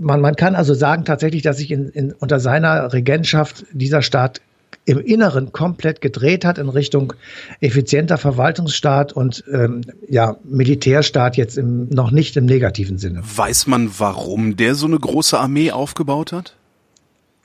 man, 0.00 0.20
man 0.20 0.36
kann 0.36 0.54
also 0.54 0.74
sagen 0.74 1.04
tatsächlich, 1.04 1.42
dass 1.42 1.58
sich 1.58 1.70
in, 1.70 1.88
in, 1.90 2.12
unter 2.12 2.40
seiner 2.40 2.92
Regentschaft 2.92 3.66
dieser 3.72 4.02
Staat 4.02 4.40
im 4.84 4.98
Inneren 4.98 5.52
komplett 5.52 6.00
gedreht 6.00 6.46
hat 6.46 6.56
in 6.56 6.70
Richtung 6.70 7.12
effizienter 7.60 8.16
Verwaltungsstaat 8.16 9.12
und 9.12 9.44
ähm, 9.52 9.82
ja, 10.08 10.36
Militärstaat 10.44 11.36
jetzt 11.36 11.58
im, 11.58 11.90
noch 11.90 12.10
nicht 12.10 12.36
im 12.38 12.46
negativen 12.46 12.96
Sinne. 12.96 13.20
Weiß 13.22 13.66
man, 13.66 13.90
warum 13.98 14.56
der 14.56 14.74
so 14.74 14.86
eine 14.86 14.98
große 14.98 15.38
Armee 15.38 15.72
aufgebaut 15.72 16.32
hat? 16.32 16.54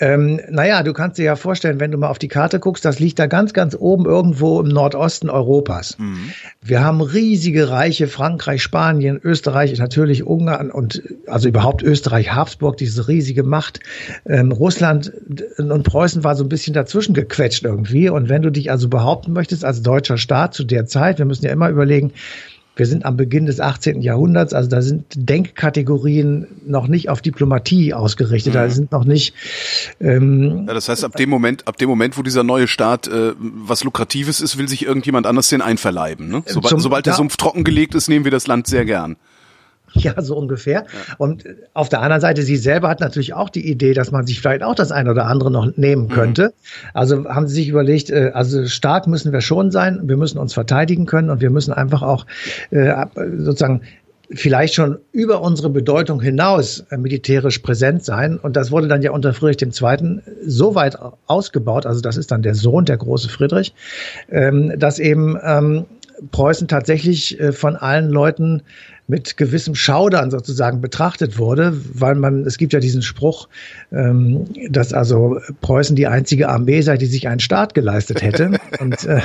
Ähm, 0.04 0.42
naja, 0.50 0.84
du 0.84 0.92
kannst 0.92 1.18
dir 1.18 1.24
ja 1.24 1.38
vorstellen, 1.38 1.80
wenn 1.80 1.92
du 1.92 1.98
mal 1.98 2.10
auf 2.10 2.20
die 2.20 2.28
Karte 2.28 2.60
guckst, 2.60 2.84
das 2.84 3.00
liegt 3.00 3.20
da 3.20 3.28
ganz, 3.28 3.54
ganz 3.54 3.74
oben 3.80 4.04
irgendwo 4.04 4.60
im 4.60 4.68
Nordosten 4.68 5.30
Europas. 5.30 5.98
Mhm. 5.98 6.32
Wir 6.62 6.84
haben 6.84 7.00
riesige 7.00 7.70
Reiche, 7.70 8.08
Frankreich, 8.08 8.62
Spanien, 8.62 9.18
Österreich, 9.24 9.78
natürlich 9.80 10.26
Ungarn 10.28 10.72
und 10.72 11.04
also 11.28 11.48
überhaupt 11.48 11.84
Österreich, 11.84 12.34
Habsburg, 12.34 12.76
diese 12.76 13.08
riesige 13.08 13.44
Macht. 13.44 13.80
Ähm, 14.26 14.52
Russland 14.52 15.14
und 15.58 15.84
Preußen 15.84 16.26
war 16.26 16.36
so 16.36 16.44
ein 16.44 16.50
bisschen 16.50 16.74
dazwischen 16.74 17.14
gequetscht 17.14 17.64
irgendwie. 17.64 18.10
Und 18.10 18.28
wenn 18.28 18.42
du 18.42 18.52
dich 18.52 18.72
also 18.72 18.90
behaupten 18.90 19.32
möchtest 19.32 19.64
als 19.64 19.84
deutscher 19.84 20.18
Staat 20.18 20.54
zu 20.54 20.66
der 20.66 20.86
Zeit, 20.86 21.18
wir 21.18 21.26
müssen 21.26 21.46
ja 21.46 21.54
immer 21.54 21.70
überlegen, 21.70 22.12
wir 22.76 22.86
sind 22.88 23.06
am 23.06 23.18
Beginn 23.18 23.46
des 23.46 23.60
18. 23.60 24.02
Jahrhunderts, 24.02 24.54
also 24.54 24.70
da 24.70 24.82
sind 24.82 25.06
Denkkategorien 25.16 26.48
noch 26.66 26.88
nicht 26.88 27.10
auf 27.10 27.22
Diplomatie 27.22 27.94
ausgerichtet, 27.94 28.54
mhm. 28.54 28.58
da 28.58 28.70
sind 28.70 28.92
noch 28.92 29.06
nicht. 29.06 29.36
Ähm, 30.00 30.66
ja, 30.68 30.74
das 30.74 30.90
heißt, 30.90 31.04
ab 31.04 31.16
dem 31.16 31.30
Moment, 31.30 31.68
ab 31.68 31.78
dem 31.78 31.90
Moment, 31.90 32.18
wo 32.18 32.24
dieser 32.24 32.44
neue 32.44 32.68
Staat 32.68 33.08
äh, 33.08 33.34
was 33.38 33.84
Lukratives 33.84 34.42
ist, 34.42 34.58
will 34.58 34.68
sich 34.68 34.86
irgendjemand 34.86 35.28
anders 35.28 35.50
den 35.50 35.62
einverleiben. 35.62 36.30
Ne? 36.30 36.44
Sobald, 36.46 36.70
zum, 36.70 36.80
sobald 36.80 37.06
der 37.06 37.14
Sumpf 37.14 37.38
trockengelegt 37.38 37.94
ist, 37.96 38.08
nehmen 38.08 38.26
wir 38.26 38.32
das 38.32 38.48
Land 38.48 38.68
sehr 38.68 38.86
gern. 38.86 39.18
Ja, 40.04 40.22
so 40.22 40.36
ungefähr. 40.36 40.82
Ja. 40.82 41.16
Und 41.18 41.46
auf 41.74 41.88
der 41.90 42.02
anderen 42.02 42.22
Seite, 42.22 42.42
sie 42.42 42.58
selber 42.58 42.90
hat 42.90 43.00
natürlich 43.00 43.34
auch 43.34 43.50
die 43.50 43.70
Idee, 43.70 43.94
dass 43.94 44.12
man 44.12 44.26
sich 44.26 44.42
vielleicht 44.42 44.64
auch 44.64 44.76
das 44.76 44.92
eine 44.92 45.12
oder 45.12 45.28
andere 45.28 45.52
noch 45.52 45.78
nehmen 45.78 46.04
mhm. 46.04 46.10
könnte. 46.10 46.44
Mhm. 46.46 46.90
Also 46.94 47.26
haben 47.26 47.48
sie 47.48 47.56
sich 47.56 47.70
überlegt, 47.70 48.10
äh, 48.10 48.32
also 48.34 48.66
stark 48.66 49.08
müssen 49.08 49.32
wir 49.32 49.42
schon 49.42 49.72
sein, 49.72 50.02
wir 50.04 50.18
müssen 50.18 50.40
uns 50.40 50.54
verteidigen 50.54 51.06
können 51.06 51.30
und 51.30 51.42
wir 51.42 51.50
müssen 51.50 51.74
einfach 51.74 52.02
auch 52.02 52.26
äh, 52.72 53.06
sozusagen 53.38 53.82
vielleicht 54.32 54.74
schon 54.74 54.98
über 55.12 55.42
unsere 55.42 55.70
Bedeutung 55.70 56.22
hinaus 56.22 56.86
äh, 56.90 56.98
militärisch 56.98 57.60
präsent 57.60 58.04
sein. 58.04 58.38
Und 58.38 58.56
das 58.56 58.72
wurde 58.72 58.88
dann 58.88 59.02
ja 59.02 59.12
unter 59.12 59.34
Friedrich 59.34 59.62
II. 59.62 60.20
so 60.46 60.76
weit 60.76 60.98
ausgebaut, 61.28 61.86
also 61.86 62.02
das 62.02 62.18
ist 62.18 62.32
dann 62.32 62.42
der 62.42 62.56
Sohn, 62.56 62.86
der 62.86 62.98
große 62.98 63.30
Friedrich, 63.30 63.74
ähm, 64.30 64.74
dass 64.78 65.00
eben 65.00 65.38
ähm, 65.44 65.86
Preußen 66.32 66.68
tatsächlich 66.68 67.38
von 67.52 67.76
allen 67.76 68.10
Leuten 68.10 68.62
mit 69.08 69.36
gewissem 69.36 69.76
Schaudern 69.76 70.32
sozusagen 70.32 70.80
betrachtet 70.80 71.38
wurde, 71.38 71.74
weil 71.94 72.16
man, 72.16 72.46
es 72.46 72.58
gibt 72.58 72.74
ja 72.74 72.80
diesen 72.80 73.02
Spruch, 73.02 73.50
ähm, 73.92 74.46
dass 74.70 74.94
also 74.94 75.40
Preußen 75.62 75.96
die 75.96 76.08
einzige 76.08 76.50
Armee 76.50 76.82
sei, 76.82 76.98
die 76.98 77.06
sich 77.06 77.28
einen 77.28 77.42
Staat 77.42 77.74
geleistet 77.74 78.22
hätte. 78.22 78.52
Und 78.80 79.04
äh, 79.06 79.22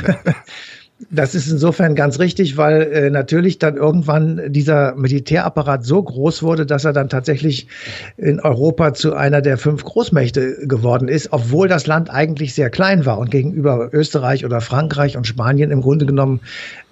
das 1.11 1.35
ist 1.35 1.49
insofern 1.49 1.95
ganz 1.95 2.19
richtig, 2.19 2.57
weil 2.57 2.83
äh, 2.83 3.11
natürlich 3.11 3.59
dann 3.59 3.77
irgendwann 3.77 4.53
dieser 4.53 4.97
Militärapparat 4.97 5.85
so 5.85 6.03
groß 6.03 6.43
wurde, 6.43 6.67
dass 6.67 6.85
er 6.85 6.93
dann 6.93 7.09
tatsächlich 7.09 7.69
in 8.17 8.41
Europa 8.41 8.95
zu 8.95 9.15
einer 9.15 9.41
der 9.41 9.59
fünf 9.59 9.85
Großmächte 9.85 10.67
geworden 10.67 11.07
ist, 11.07 11.33
obwohl 11.33 11.69
das 11.69 11.87
Land 11.87 12.11
eigentlich 12.11 12.55
sehr 12.55 12.69
klein 12.69 13.07
war 13.07 13.19
und 13.19 13.31
gegenüber 13.31 13.91
Österreich 13.93 14.45
oder 14.45 14.61
Frankreich 14.61 15.17
und 15.17 15.27
Spanien 15.27 15.71
im 15.71 15.83
Grunde 15.83 16.05
genommen 16.05 16.41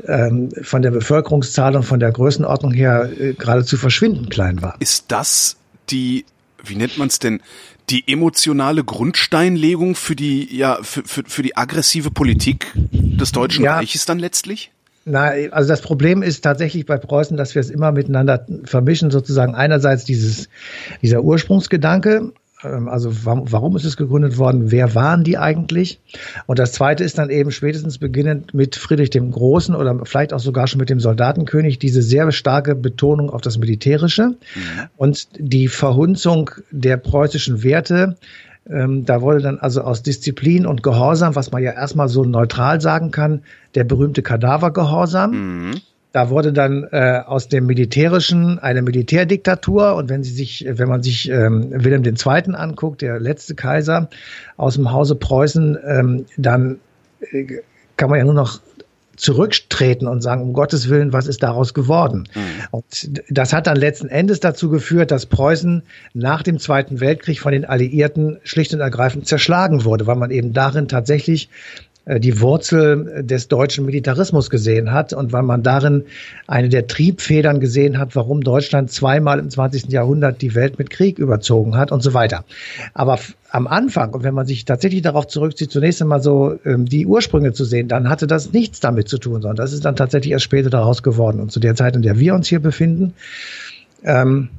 ähm, 0.07 0.51
von 0.63 0.83
der 0.83 0.93
Bevölkerungszahl 0.93 1.75
und 1.75 1.83
von 1.83 1.99
der 1.99 2.13
Größenordnung 2.13 2.73
her 2.73 3.11
äh, 3.19 3.33
geradezu 3.33 3.77
verschwindend 3.77 4.31
klein 4.31 4.63
war. 4.63 4.77
Ist 4.79 5.07
das 5.09 5.57
die, 5.91 6.25
wie 6.65 6.77
nennt 6.77 6.97
man 6.97 7.09
es 7.09 7.19
denn, 7.19 7.41
die 7.91 8.05
emotionale 8.09 8.83
Grundsteinlegung 8.83 9.95
für 9.95 10.17
die, 10.17 10.57
ja, 10.57 10.79
für, 10.83 11.03
für, 11.05 11.23
für 11.27 11.43
die 11.43 11.57
aggressive 11.57 12.11
Politik 12.11 12.73
des 13.17 13.33
Deutschen 13.33 13.65
ja. 13.65 13.77
Reiches 13.77 14.05
dann 14.05 14.19
letztlich? 14.19 14.71
Na, 15.05 15.31
also 15.53 15.69
das 15.69 15.83
Problem 15.83 16.23
ist 16.23 16.43
tatsächlich 16.43 16.85
bei 16.85 16.99
Preußen, 16.99 17.37
dass 17.37 17.55
wir 17.55 17.61
es 17.61 17.71
immer 17.71 17.93
miteinander 17.93 18.45
vermischen, 18.65 19.13
sozusagen 19.13 19.55
einerseits 19.55 20.05
dieses, 20.05 20.49
dieser 21.01 21.23
Ursprungsgedanke, 21.23 22.33
ähm, 22.65 22.89
also 22.89 23.25
warum, 23.25 23.53
warum 23.53 23.77
ist 23.77 23.85
es 23.85 23.97
gegründet 23.97 24.39
worden? 24.39 24.71
Wer 24.71 24.95
waren 24.95 25.25
die 25.25 25.39
eigentlich? 25.39 26.01
Und 26.47 26.59
das 26.59 26.73
zweite 26.73 27.05
ist 27.05 27.19
dann 27.19 27.31
eben 27.31 27.51
spätestens 27.51 27.99
beginnend 27.99 28.55
mit 28.55 28.77
Friedrich 28.77 29.11
dem 29.11 29.31
Großen 29.31 29.75
oder 29.75 30.01
vielleicht 30.05 30.33
auch 30.33 30.41
sogar 30.41 30.67
schon 30.67 30.81
mit 30.81 30.91
dem 30.91 31.01
Soldatenkönig 31.01 31.79
diese 31.79 32.03
sehr 32.03 32.31
starke 32.33 32.75
Betonung 32.75 33.31
auf 33.31 33.43
das 33.43 33.59
Militärische 33.59 34.29
mhm. 34.31 34.37
und 34.97 35.29
die 35.39 35.69
Verhunzung 35.69 36.51
der 36.71 36.97
preußischen 36.97 37.63
Werte. 37.63 38.17
Ähm, 38.69 39.05
da 39.05 39.21
wurde 39.23 39.41
dann 39.41 39.59
also 39.59 39.83
aus 39.83 40.03
Disziplin 40.03 40.67
und 40.67 40.83
Gehorsam, 40.83 41.37
was 41.37 41.53
man 41.53 41.63
ja 41.63 41.73
erstmal 41.73 42.09
so 42.09 42.25
neutral 42.25 42.81
sagen 42.81 43.11
kann, 43.11 43.43
der 43.75 43.85
berühmte 43.85 44.23
Kadavergehorsam. 44.23 45.31
Mhm 45.31 45.81
da 46.17 46.31
wurde 46.31 46.55
dann 46.55 46.89
äh, 46.93 47.21
aus 47.27 47.49
dem 47.49 47.67
Militärischen 47.67 48.59
eine 48.59 48.81
Militärdiktatur 48.81 49.97
und 49.97 50.09
wenn 50.09 50.23
Sie 50.23 50.31
sich, 50.31 50.65
wenn 50.67 50.89
man 50.89 51.03
sich 51.03 51.29
ähm, 51.29 51.69
Wilhelm 51.71 52.03
II. 52.05 52.55
anguckt, 52.55 53.03
der 53.03 53.21
letzte 53.21 53.55
Kaiser 53.55 54.09
aus 54.57 54.77
dem 54.77 54.93
Hause 54.93 55.17
Preußen, 55.17 55.77
ähm, 55.87 56.25
dann 56.39 56.79
äh, 57.21 57.61
kann 57.99 58.09
man 58.09 58.19
ja 58.19 58.25
nur 58.25 58.33
noch 58.33 58.61
zurücktreten 59.17 60.07
und 60.07 60.23
sagen, 60.23 60.43
um 60.43 60.53
Gottes 60.53 60.89
Willen, 60.89 61.13
was 61.13 61.27
ist 61.27 61.43
daraus 61.43 61.75
geworden? 61.75 62.29
Mhm. 62.35 62.41
Und 62.71 63.11
das 63.29 63.53
hat 63.53 63.67
dann 63.67 63.77
letzten 63.77 64.09
Endes 64.09 64.41
dazu 64.41 64.69
geführt, 64.69 65.11
dass 65.11 65.27
Preußen 65.27 65.83
nach 66.15 66.43
dem 66.43 66.59
Zweiten 66.59 67.01
Weltkrieg 67.01 67.41
von 67.41 67.53
den 67.53 67.65
Alliierten 67.65 68.39
schlicht 68.45 68.75
und 68.75 68.81
ergreifend 68.81 69.27
zerschlagen 69.27 69.85
wurde, 69.85 70.07
weil 70.07 70.17
man 70.17 70.31
eben 70.31 70.53
darin 70.53 70.89
tatsächlich 70.89 71.49
die 72.07 72.41
Wurzel 72.41 73.25
des 73.25 73.49
deutschen 73.49 73.85
Militarismus 73.85 74.49
gesehen 74.49 74.93
hat 74.93 75.13
und 75.13 75.33
weil 75.33 75.43
man 75.43 75.65
darin 75.65 76.05
eine 76.47 76.69
der 76.69 76.87
Triebfedern 76.87 77.59
gesehen 77.59 77.99
hat, 77.99 78.15
warum 78.15 78.43
Deutschland 78.43 78.93
zweimal 78.93 79.41
im 79.41 79.51
20. 79.51 79.89
Jahrhundert 79.89 80.41
die 80.41 80.55
Welt 80.55 80.79
mit 80.79 80.91
Krieg 80.91 81.19
überzogen 81.19 81.77
hat 81.77 81.91
und 81.91 82.05
so 82.05 82.15
weiter. 82.15 82.45
Aber 82.95 83.19
am 83.51 83.67
Anfang, 83.67 84.15
und 84.15 84.23
wenn 84.23 84.35
man 84.35 84.47
sich 84.47 84.65
tatsächlich 84.65 85.03
darauf 85.03 85.27
zurückzieht, 85.27 85.73
zunächst 85.73 86.01
einmal 86.01 86.23
so 86.23 86.57
ähm, 86.65 86.87
die 86.87 87.07
Ursprünge 87.07 87.53
zu 87.53 87.65
sehen, 87.65 87.89
dann 87.89 88.09
hatte 88.09 88.29
das 88.29 88.53
nichts 88.53 88.79
damit 88.79 89.09
zu 89.09 89.19
tun, 89.19 89.43
sondern 89.43 89.57
das 89.57 89.73
ist 89.73 89.85
dann 89.85 89.97
tatsächlich 89.97 90.31
erst 90.31 90.45
später 90.45 90.71
daraus 90.71 91.03
geworden. 91.03 91.41
Und 91.41 91.51
zu 91.51 91.59
der 91.59 91.75
Zeit, 91.75 91.97
in 91.97 92.03
der 92.03 92.21
wir 92.21 92.35
uns 92.35 92.47
hier 92.47 92.61
befinden, 92.61 93.15
ähm, 94.05 94.51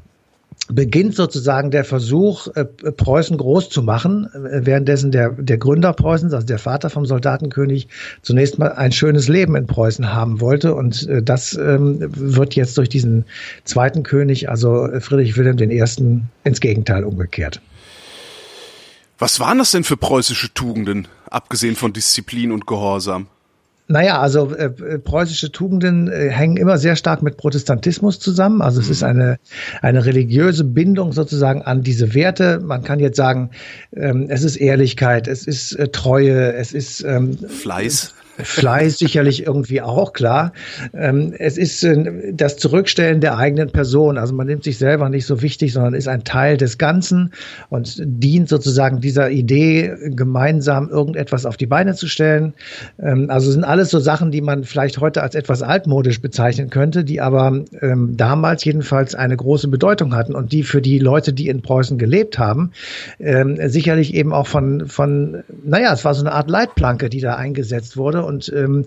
beginnt 0.69 1.15
sozusagen 1.15 1.71
der 1.71 1.83
Versuch, 1.83 2.47
äh, 2.55 2.65
Preußen 2.65 3.37
groß 3.37 3.69
zu 3.69 3.83
machen, 3.83 4.29
äh, 4.33 4.65
währenddessen 4.65 5.11
der, 5.11 5.31
der 5.31 5.57
Gründer 5.57 5.93
Preußens, 5.93 6.33
also 6.33 6.45
der 6.45 6.59
Vater 6.59 6.89
vom 6.89 7.05
Soldatenkönig, 7.05 7.87
zunächst 8.21 8.59
mal 8.59 8.73
ein 8.73 8.91
schönes 8.91 9.27
Leben 9.27 9.55
in 9.55 9.67
Preußen 9.67 10.13
haben 10.13 10.41
wollte. 10.41 10.75
Und 10.75 11.07
äh, 11.07 11.21
das 11.21 11.53
ähm, 11.55 11.99
wird 12.15 12.55
jetzt 12.55 12.77
durch 12.77 12.89
diesen 12.89 13.25
zweiten 13.63 14.03
König, 14.03 14.49
also 14.49 14.87
Friedrich 14.99 15.37
Wilhelm 15.37 15.57
I., 15.59 16.21
ins 16.43 16.59
Gegenteil 16.59 17.03
umgekehrt. 17.03 17.61
Was 19.19 19.39
waren 19.39 19.57
das 19.57 19.71
denn 19.71 19.83
für 19.83 19.97
preußische 19.97 20.53
Tugenden, 20.53 21.07
abgesehen 21.29 21.75
von 21.75 21.91
Disziplin 21.91 22.51
und 22.51 22.67
Gehorsam? 22.67 23.27
Naja, 23.89 24.19
also 24.19 24.53
äh, 24.53 24.65
äh, 24.65 24.99
preußische 24.99 25.51
Tugenden 25.51 26.09
äh, 26.09 26.29
hängen 26.29 26.57
immer 26.57 26.77
sehr 26.77 26.97
stark 26.97 27.21
mit 27.21 27.37
Protestantismus 27.37 28.19
zusammen. 28.19 28.61
Also 28.61 28.81
es 28.81 28.89
ist 28.89 29.01
mhm. 29.01 29.07
eine, 29.07 29.39
eine 29.81 30.05
religiöse 30.05 30.65
Bindung 30.65 31.13
sozusagen 31.13 31.61
an 31.61 31.83
diese 31.83 32.13
Werte. 32.13 32.59
Man 32.59 32.83
kann 32.83 32.99
jetzt 32.99 33.15
sagen, 33.15 33.51
ähm, 33.95 34.25
es 34.29 34.43
ist 34.43 34.57
Ehrlichkeit, 34.57 35.29
es 35.29 35.47
ist 35.47 35.73
äh, 35.73 35.87
Treue, 35.87 36.53
es 36.53 36.73
ist 36.73 37.01
ähm, 37.03 37.37
Fleiß. 37.37 38.13
Fleiß 38.37 38.99
sicherlich 38.99 39.45
irgendwie 39.45 39.81
auch, 39.81 40.13
klar. 40.13 40.53
Ähm, 40.93 41.33
es 41.37 41.57
ist 41.57 41.83
äh, 41.83 42.33
das 42.33 42.57
Zurückstellen 42.57 43.21
der 43.21 43.37
eigenen 43.37 43.71
Person. 43.71 44.17
Also 44.17 44.33
man 44.35 44.47
nimmt 44.47 44.63
sich 44.63 44.77
selber 44.77 45.09
nicht 45.09 45.25
so 45.25 45.41
wichtig, 45.41 45.73
sondern 45.73 45.93
ist 45.93 46.07
ein 46.07 46.23
Teil 46.23 46.57
des 46.57 46.77
Ganzen 46.77 47.33
und 47.69 47.95
dient 47.99 48.49
sozusagen 48.49 49.01
dieser 49.01 49.29
Idee, 49.29 49.95
gemeinsam 50.11 50.89
irgendetwas 50.89 51.45
auf 51.45 51.57
die 51.57 51.65
Beine 51.65 51.95
zu 51.95 52.07
stellen. 52.07 52.53
Ähm, 52.99 53.29
also 53.29 53.51
sind 53.51 53.63
alles 53.63 53.89
so 53.89 53.99
Sachen, 53.99 54.31
die 54.31 54.41
man 54.41 54.63
vielleicht 54.63 54.99
heute 54.99 55.23
als 55.23 55.35
etwas 55.35 55.61
altmodisch 55.61 56.21
bezeichnen 56.21 56.69
könnte, 56.69 57.03
die 57.03 57.21
aber 57.21 57.63
ähm, 57.81 58.15
damals 58.17 58.63
jedenfalls 58.63 59.15
eine 59.15 59.35
große 59.35 59.67
Bedeutung 59.67 60.15
hatten 60.15 60.35
und 60.35 60.51
die 60.51 60.63
für 60.63 60.81
die 60.81 60.99
Leute, 60.99 61.33
die 61.33 61.49
in 61.49 61.61
Preußen 61.61 61.97
gelebt 61.97 62.37
haben, 62.37 62.71
sicherlich 63.19 64.13
eben 64.13 64.33
auch 64.33 64.47
von, 64.47 64.87
von, 64.87 65.43
naja, 65.63 65.93
es 65.93 66.05
war 66.05 66.13
so 66.13 66.21
eine 66.21 66.33
Art 66.33 66.49
Leitplanke, 66.49 67.09
die 67.09 67.19
da 67.19 67.35
eingesetzt 67.35 67.97
wurde 67.97 68.26
und 68.27 68.51
ähm, 68.55 68.85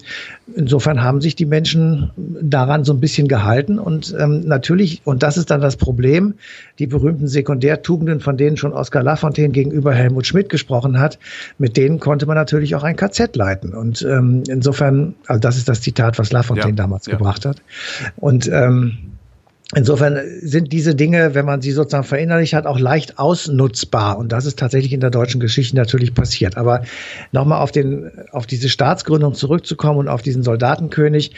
insofern 0.55 1.03
haben 1.03 1.21
sich 1.21 1.35
die 1.35 1.47
Menschen 1.47 2.11
daran 2.17 2.85
so 2.85 2.93
ein 2.93 3.01
bisschen 3.01 3.27
gehalten. 3.27 3.79
Und 3.79 4.15
ähm, 4.19 4.43
natürlich, 4.47 5.03
und 5.05 5.23
das 5.23 5.37
ist 5.37 5.51
dann 5.51 5.61
das 5.61 5.77
Problem, 5.77 6.35
die 6.79 6.87
berühmten 6.87 7.27
Sekundärtugenden, 7.27 8.21
von 8.21 8.37
denen 8.37 8.57
schon 8.57 8.73
Oskar 8.73 9.03
Lafontaine 9.03 9.51
gegenüber 9.51 9.93
Helmut 9.93 10.27
Schmidt 10.27 10.49
gesprochen 10.49 11.01
hat, 11.01 11.19
mit 11.59 11.77
denen 11.77 11.99
konnte 11.99 12.27
man 12.27 12.37
natürlich 12.37 12.75
auch 12.75 12.85
ein 12.85 12.97
KZ 12.97 13.35
leiten. 13.35 13.75
Und 13.75 14.03
ähm, 14.03 14.45
insofern, 14.49 15.15
also 15.27 15.41
das 15.41 15.57
ist 15.57 15.69
das 15.69 15.81
Zitat, 15.81 16.19
was 16.19 16.31
Lafontaine 16.31 16.71
ja, 16.71 16.77
damals 16.77 17.07
ja. 17.07 17.13
gebracht 17.13 17.47
hat. 17.47 17.63
Und 18.17 18.49
ähm, 18.53 18.99
Insofern 19.77 20.19
sind 20.43 20.73
diese 20.73 20.97
Dinge, 20.97 21.35
wenn 21.35 21.47
man 21.47 21.63
sie 21.63 21.71
sozusagen 21.71 22.05
verinnerlicht 22.05 22.55
hat, 22.55 22.67
auch 22.67 22.81
leicht 22.81 23.21
ausnutzbar. 23.21 24.19
Und 24.19 24.33
das 24.33 24.45
ist 24.45 24.59
tatsächlich 24.59 24.93
in 24.93 25.01
der 25.01 25.11
deutschen 25.11 25.41
Geschichte 25.41 25.77
natürlich 25.77 26.13
passiert. 26.13 26.57
Aber 26.57 26.83
nochmal 27.31 27.61
auf 27.61 27.71
den, 27.71 28.11
auf 28.33 28.47
diese 28.47 28.69
Staatsgründung 28.69 29.35
zurückzukommen 29.35 30.01
und 30.01 30.09
auf 30.09 30.23
diesen 30.23 30.43
Soldatenkönig. 30.43 31.33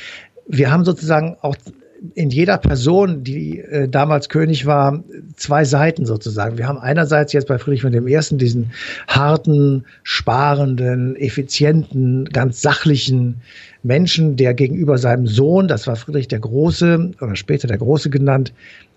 Wir 0.46 0.72
haben 0.72 0.84
sozusagen 0.84 1.36
auch 1.42 1.56
in 2.14 2.30
jeder 2.30 2.58
Person, 2.58 3.22
die 3.22 3.60
äh, 3.60 3.88
damals 3.88 4.28
König 4.28 4.66
war, 4.66 5.04
zwei 5.36 5.64
Seiten 5.64 6.04
sozusagen. 6.04 6.58
Wir 6.58 6.66
haben 6.66 6.78
einerseits 6.78 7.32
jetzt 7.32 7.48
bei 7.48 7.58
Friedrich 7.58 7.82
von 7.82 7.92
dem 7.92 8.08
Ersten 8.08 8.38
diesen 8.38 8.72
harten, 9.06 9.84
sparenden, 10.02 11.16
effizienten, 11.16 12.24
ganz 12.24 12.60
sachlichen 12.60 13.42
Menschen, 13.82 14.36
der 14.36 14.54
gegenüber 14.54 14.98
seinem 14.98 15.26
Sohn, 15.26 15.68
das 15.68 15.86
war 15.86 15.96
Friedrich 15.96 16.28
der 16.28 16.40
Große 16.40 17.12
oder 17.20 17.36
später 17.36 17.68
der 17.68 17.78
Große 17.78 18.10
genannt, 18.10 18.52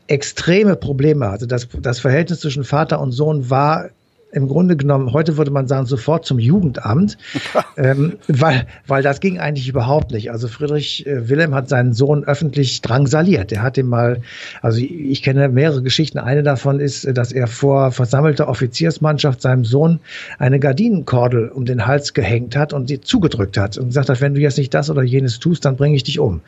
extreme 0.07 0.75
Probleme. 0.75 1.27
Also 1.27 1.45
das, 1.45 1.67
das 1.81 1.99
Verhältnis 1.99 2.41
zwischen 2.41 2.63
Vater 2.63 2.99
und 3.01 3.11
Sohn 3.11 3.49
war 3.49 3.89
im 4.35 4.49
Grunde 4.49 4.75
genommen, 4.75 5.13
heute 5.13 5.37
würde 5.37 5.49
man 5.49 5.67
sagen, 5.67 5.85
sofort 5.85 6.25
zum 6.25 6.39
Jugendamt, 6.39 7.17
ähm, 7.77 8.13
weil, 8.27 8.67
weil 8.85 9.01
das 9.01 9.21
ging 9.21 9.39
eigentlich 9.39 9.69
überhaupt 9.69 10.11
nicht. 10.11 10.29
Also 10.29 10.49
Friedrich 10.49 11.07
äh, 11.07 11.29
Wilhelm 11.29 11.55
hat 11.55 11.69
seinen 11.69 11.93
Sohn 11.93 12.25
öffentlich 12.25 12.81
drangsaliert. 12.81 13.53
Er 13.53 13.63
hat 13.63 13.77
ihm 13.77 13.87
mal, 13.87 14.21
also 14.61 14.79
ich, 14.79 14.91
ich 14.91 15.23
kenne 15.23 15.47
mehrere 15.47 15.81
Geschichten. 15.81 16.19
Eine 16.19 16.43
davon 16.43 16.81
ist, 16.81 17.07
dass 17.17 17.31
er 17.31 17.47
vor 17.47 17.91
versammelter 17.91 18.49
Offiziersmannschaft 18.49 19.41
seinem 19.41 19.63
Sohn 19.63 20.01
eine 20.37 20.59
Gardinenkordel 20.59 21.47
um 21.47 21.63
den 21.63 21.87
Hals 21.87 22.13
gehängt 22.13 22.57
hat 22.57 22.73
und 22.73 22.89
sie 22.89 22.99
zugedrückt 22.99 23.57
hat 23.57 23.77
und 23.77 23.87
gesagt 23.87 24.09
hat, 24.09 24.19
wenn 24.19 24.33
du 24.33 24.41
jetzt 24.41 24.57
nicht 24.57 24.73
das 24.73 24.89
oder 24.89 25.01
jenes 25.01 25.39
tust, 25.39 25.63
dann 25.63 25.77
bringe 25.77 25.95
ich 25.95 26.03
dich 26.03 26.19
um. 26.19 26.41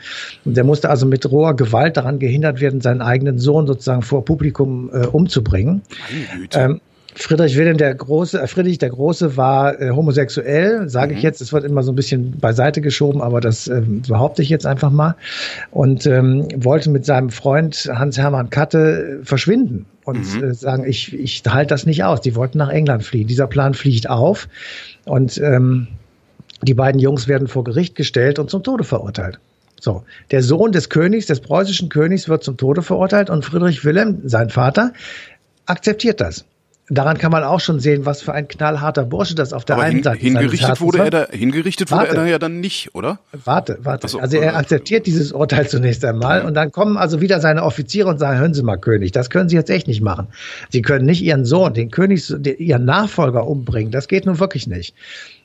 Und 0.44 0.58
der 0.58 0.66
musste 0.66 0.90
also 0.90 1.06
mit 1.06 1.30
roher 1.32 1.56
Gewalt 1.56 1.96
daran 1.96 2.20
gehindert 2.20 2.60
werden, 2.60 2.82
seinen 2.82 3.02
eigenen 3.02 3.40
Sohn 3.40 3.66
sozusagen 3.66 4.02
vor 4.02 4.26
Publikum 4.26 4.90
äh, 4.92 5.06
umzubringen. 5.06 5.84
Ähm, 6.52 6.82
Friedrich 7.20 7.58
Wilhelm 7.58 7.78
der 7.78 7.96
Große, 7.96 8.40
äh, 8.40 8.48
Friedrich 8.48 8.78
der 8.78 8.90
Große 8.90 9.38
war 9.38 9.82
äh, 9.82 9.90
homosexuell, 9.90 10.88
sage 10.88 11.12
mhm. 11.12 11.18
ich 11.18 11.24
jetzt. 11.24 11.42
Es 11.42 11.52
wird 11.52 11.64
immer 11.64 11.82
so 11.82 11.92
ein 11.92 11.96
bisschen 11.96 12.38
beiseite 12.40 12.80
geschoben, 12.80 13.22
aber 13.22 13.42
das 13.42 13.68
äh, 13.68 13.82
behaupte 14.08 14.44
ich 14.44 14.50
jetzt 14.50 14.66
einfach 14.68 14.92
mal. 14.92 15.16
Und 15.72 16.06
ähm, 16.06 16.48
wollte 16.56 16.92
mit 16.92 17.06
seinem 17.06 17.30
Freund 17.30 17.90
Hans-Hermann 17.92 18.50
Katte 18.52 19.20
verschwinden 19.24 19.88
und 20.06 20.36
mhm. 20.36 20.44
äh, 20.44 20.54
sagen, 20.54 20.86
ich, 20.88 21.14
ich 21.14 21.42
halte 21.48 21.74
das 21.74 21.86
nicht 21.88 22.04
aus. 22.04 22.22
Die 22.22 22.36
wollten 22.36 22.60
nach 22.60 22.70
England 22.70 23.04
fliehen. 23.04 23.28
Dieser 23.28 23.48
Plan 23.48 23.74
fliegt 23.74 24.10
auf 24.10 24.48
und 25.06 25.40
ähm, 25.40 25.88
die 26.62 26.76
beiden 26.76 27.00
Jungs 27.00 27.28
werden 27.28 27.48
vor 27.48 27.64
Gericht 27.64 27.96
gestellt 27.96 28.38
und 28.38 28.50
zum 28.50 28.64
Tode 28.64 28.84
verurteilt. 28.84 29.40
So, 29.80 30.04
der 30.32 30.42
Sohn 30.42 30.72
des 30.72 30.90
Königs, 30.90 31.28
des 31.28 31.40
preußischen 31.40 31.90
Königs, 31.90 32.30
wird 32.30 32.44
zum 32.44 32.58
Tode 32.58 32.82
verurteilt 32.82 33.30
und 33.30 33.46
Friedrich 33.46 33.86
Wilhelm, 33.86 34.22
sein 34.26 34.50
Vater, 34.50 34.94
akzeptiert 35.66 36.22
das. 36.22 36.46
Daran 36.90 37.18
kann 37.18 37.32
man 37.34 37.44
auch 37.44 37.60
schon 37.60 37.82
sehen, 37.82 38.06
was 38.06 38.22
für 38.22 38.34
ein 38.34 38.48
knallharter 38.48 39.04
Bursche 39.04 39.36
das 39.36 39.52
auf 39.52 39.66
der 39.66 39.76
Aber 39.76 39.84
einen 39.84 39.96
hin, 39.96 40.04
Seite 40.04 40.20
hingerichtet 40.20 40.80
wurde 40.80 41.00
er 41.00 41.10
da, 41.10 41.28
hingerichtet 41.30 41.92
warte. 41.92 42.12
wurde 42.12 42.18
er 42.20 42.24
da 42.24 42.30
ja 42.30 42.40
dann 42.40 42.62
nicht, 42.62 42.96
oder? 42.96 43.20
Warte, 43.44 43.80
warte. 43.82 44.08
So, 44.08 44.20
also 44.20 44.38
er 44.38 44.56
akzeptiert 44.56 45.06
dieses 45.06 45.34
Urteil 45.34 45.68
zunächst 45.68 46.06
einmal 46.06 46.46
und 46.46 46.54
dann 46.54 46.72
kommen 46.72 46.96
also 46.96 47.20
wieder 47.20 47.42
seine 47.42 47.64
Offiziere 47.64 48.08
und 48.08 48.20
sagen, 48.20 48.40
hören 48.40 48.54
Sie 48.54 48.64
mal 48.64 48.78
König, 48.78 49.12
das 49.12 49.30
können 49.30 49.50
Sie 49.50 49.58
jetzt 49.58 49.70
echt 49.70 49.88
nicht 49.88 50.02
machen. 50.02 50.28
Sie 50.70 50.82
können 50.82 51.06
nicht 51.06 51.22
Ihren 51.22 51.44
Sohn, 51.44 51.74
den 51.74 51.92
König, 51.92 52.30
Ihren 52.58 52.86
Nachfolger 52.86 53.46
umbringen. 53.46 53.92
Das 53.92 54.08
geht 54.08 54.26
nun 54.26 54.40
wirklich 54.40 54.68
nicht. 54.68 54.96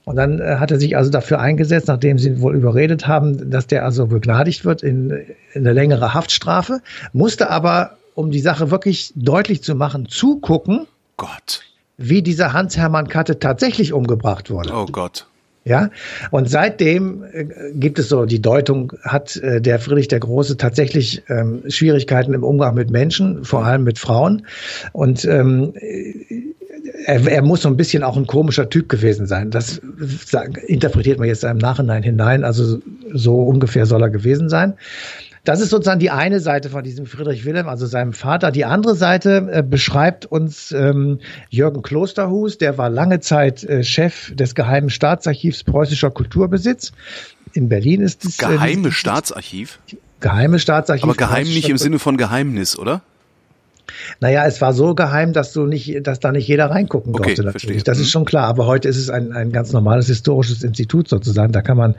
Und 0.04 0.16
dann 0.16 0.40
äh, 0.40 0.56
hat 0.58 0.70
er 0.70 0.78
sich 0.78 0.96
also 0.96 1.10
dafür 1.10 1.40
eingesetzt, 1.40 1.88
nachdem 1.88 2.18
sie 2.18 2.30
ihn 2.30 2.40
wohl 2.40 2.54
überredet 2.54 3.06
haben, 3.06 3.50
dass 3.50 3.66
der 3.66 3.84
also 3.84 4.06
begnadigt 4.06 4.64
wird 4.64 4.82
in, 4.82 5.10
in 5.54 5.66
eine 5.66 5.72
längere 5.72 6.14
Haftstrafe, 6.14 6.80
musste 7.12 7.50
aber, 7.50 7.96
um 8.14 8.30
die 8.30 8.40
Sache 8.40 8.70
wirklich 8.70 9.12
deutlich 9.16 9.62
zu 9.62 9.74
machen, 9.74 10.06
zugucken, 10.08 10.86
Gott. 11.22 11.62
Wie 11.98 12.20
dieser 12.20 12.52
Hans-Hermann 12.52 13.06
Katte 13.06 13.38
tatsächlich 13.38 13.92
umgebracht 13.92 14.50
wurde. 14.50 14.72
Oh 14.74 14.86
Gott. 14.86 15.28
Ja, 15.64 15.90
und 16.32 16.50
seitdem 16.50 17.22
äh, 17.22 17.46
gibt 17.74 18.00
es 18.00 18.08
so 18.08 18.24
die 18.24 18.42
Deutung, 18.42 18.92
hat 19.04 19.36
äh, 19.36 19.60
der 19.60 19.78
Friedrich 19.78 20.08
der 20.08 20.18
Große 20.18 20.56
tatsächlich 20.56 21.22
ähm, 21.28 21.62
Schwierigkeiten 21.68 22.34
im 22.34 22.42
Umgang 22.42 22.74
mit 22.74 22.90
Menschen, 22.90 23.44
vor 23.44 23.64
allem 23.64 23.84
mit 23.84 24.00
Frauen. 24.00 24.44
Und 24.90 25.24
ähm, 25.24 25.74
er, 27.06 27.24
er 27.24 27.42
muss 27.42 27.62
so 27.62 27.68
ein 27.68 27.76
bisschen 27.76 28.02
auch 28.02 28.16
ein 28.16 28.26
komischer 28.26 28.68
Typ 28.68 28.88
gewesen 28.88 29.28
sein. 29.28 29.52
Das 29.52 29.80
interpretiert 30.66 31.20
man 31.20 31.28
jetzt 31.28 31.44
im 31.44 31.58
Nachhinein 31.58 32.02
hinein. 32.02 32.42
Also 32.42 32.80
so 33.12 33.44
ungefähr 33.44 33.86
soll 33.86 34.02
er 34.02 34.10
gewesen 34.10 34.48
sein. 34.48 34.74
Das 35.44 35.60
ist 35.60 35.70
sozusagen 35.70 35.98
die 35.98 36.10
eine 36.10 36.38
Seite 36.38 36.70
von 36.70 36.84
diesem 36.84 37.04
Friedrich 37.04 37.44
Wilhelm, 37.44 37.68
also 37.68 37.86
seinem 37.86 38.12
Vater. 38.12 38.52
Die 38.52 38.64
andere 38.64 38.94
Seite 38.94 39.48
äh, 39.50 39.62
beschreibt 39.62 40.24
uns 40.24 40.70
ähm, 40.70 41.18
Jürgen 41.50 41.82
Klosterhus, 41.82 42.58
der 42.58 42.78
war 42.78 42.88
lange 42.88 43.18
Zeit 43.18 43.64
äh, 43.64 43.82
Chef 43.82 44.32
des 44.36 44.54
Geheimen 44.54 44.88
Staatsarchivs 44.88 45.64
Preußischer 45.64 46.10
Kulturbesitz. 46.10 46.92
In 47.54 47.68
Berlin 47.68 48.02
ist 48.02 48.24
es. 48.24 48.38
Äh, 48.38 48.46
Geheime 48.46 48.88
äh, 48.88 48.92
Staatsarchiv? 48.92 49.80
Geheime 50.20 50.60
Staatsarchiv. 50.60 51.04
Aber 51.04 51.14
geheim 51.14 51.48
nicht 51.48 51.68
im 51.68 51.78
Sinne 51.78 51.98
von 51.98 52.16
Geheimnis, 52.16 52.78
oder? 52.78 53.02
Naja, 54.20 54.46
es 54.46 54.60
war 54.60 54.72
so 54.72 54.94
geheim, 54.94 55.32
dass 55.32 55.52
du 55.52 55.66
nicht, 55.66 56.06
dass 56.06 56.20
da 56.20 56.32
nicht 56.32 56.48
jeder 56.48 56.66
reingucken 56.66 57.14
okay, 57.14 57.22
durfte 57.22 57.42
natürlich. 57.44 57.62
Verstehe. 57.62 57.82
Das 57.84 57.98
ist 57.98 58.06
mhm. 58.06 58.10
schon 58.10 58.24
klar. 58.24 58.46
Aber 58.46 58.66
heute 58.66 58.88
ist 58.88 58.96
es 58.96 59.10
ein, 59.10 59.32
ein 59.32 59.52
ganz 59.52 59.72
normales 59.72 60.06
historisches 60.06 60.62
Institut 60.62 61.08
sozusagen. 61.08 61.52
Da 61.52 61.62
kann 61.62 61.76
man 61.76 61.94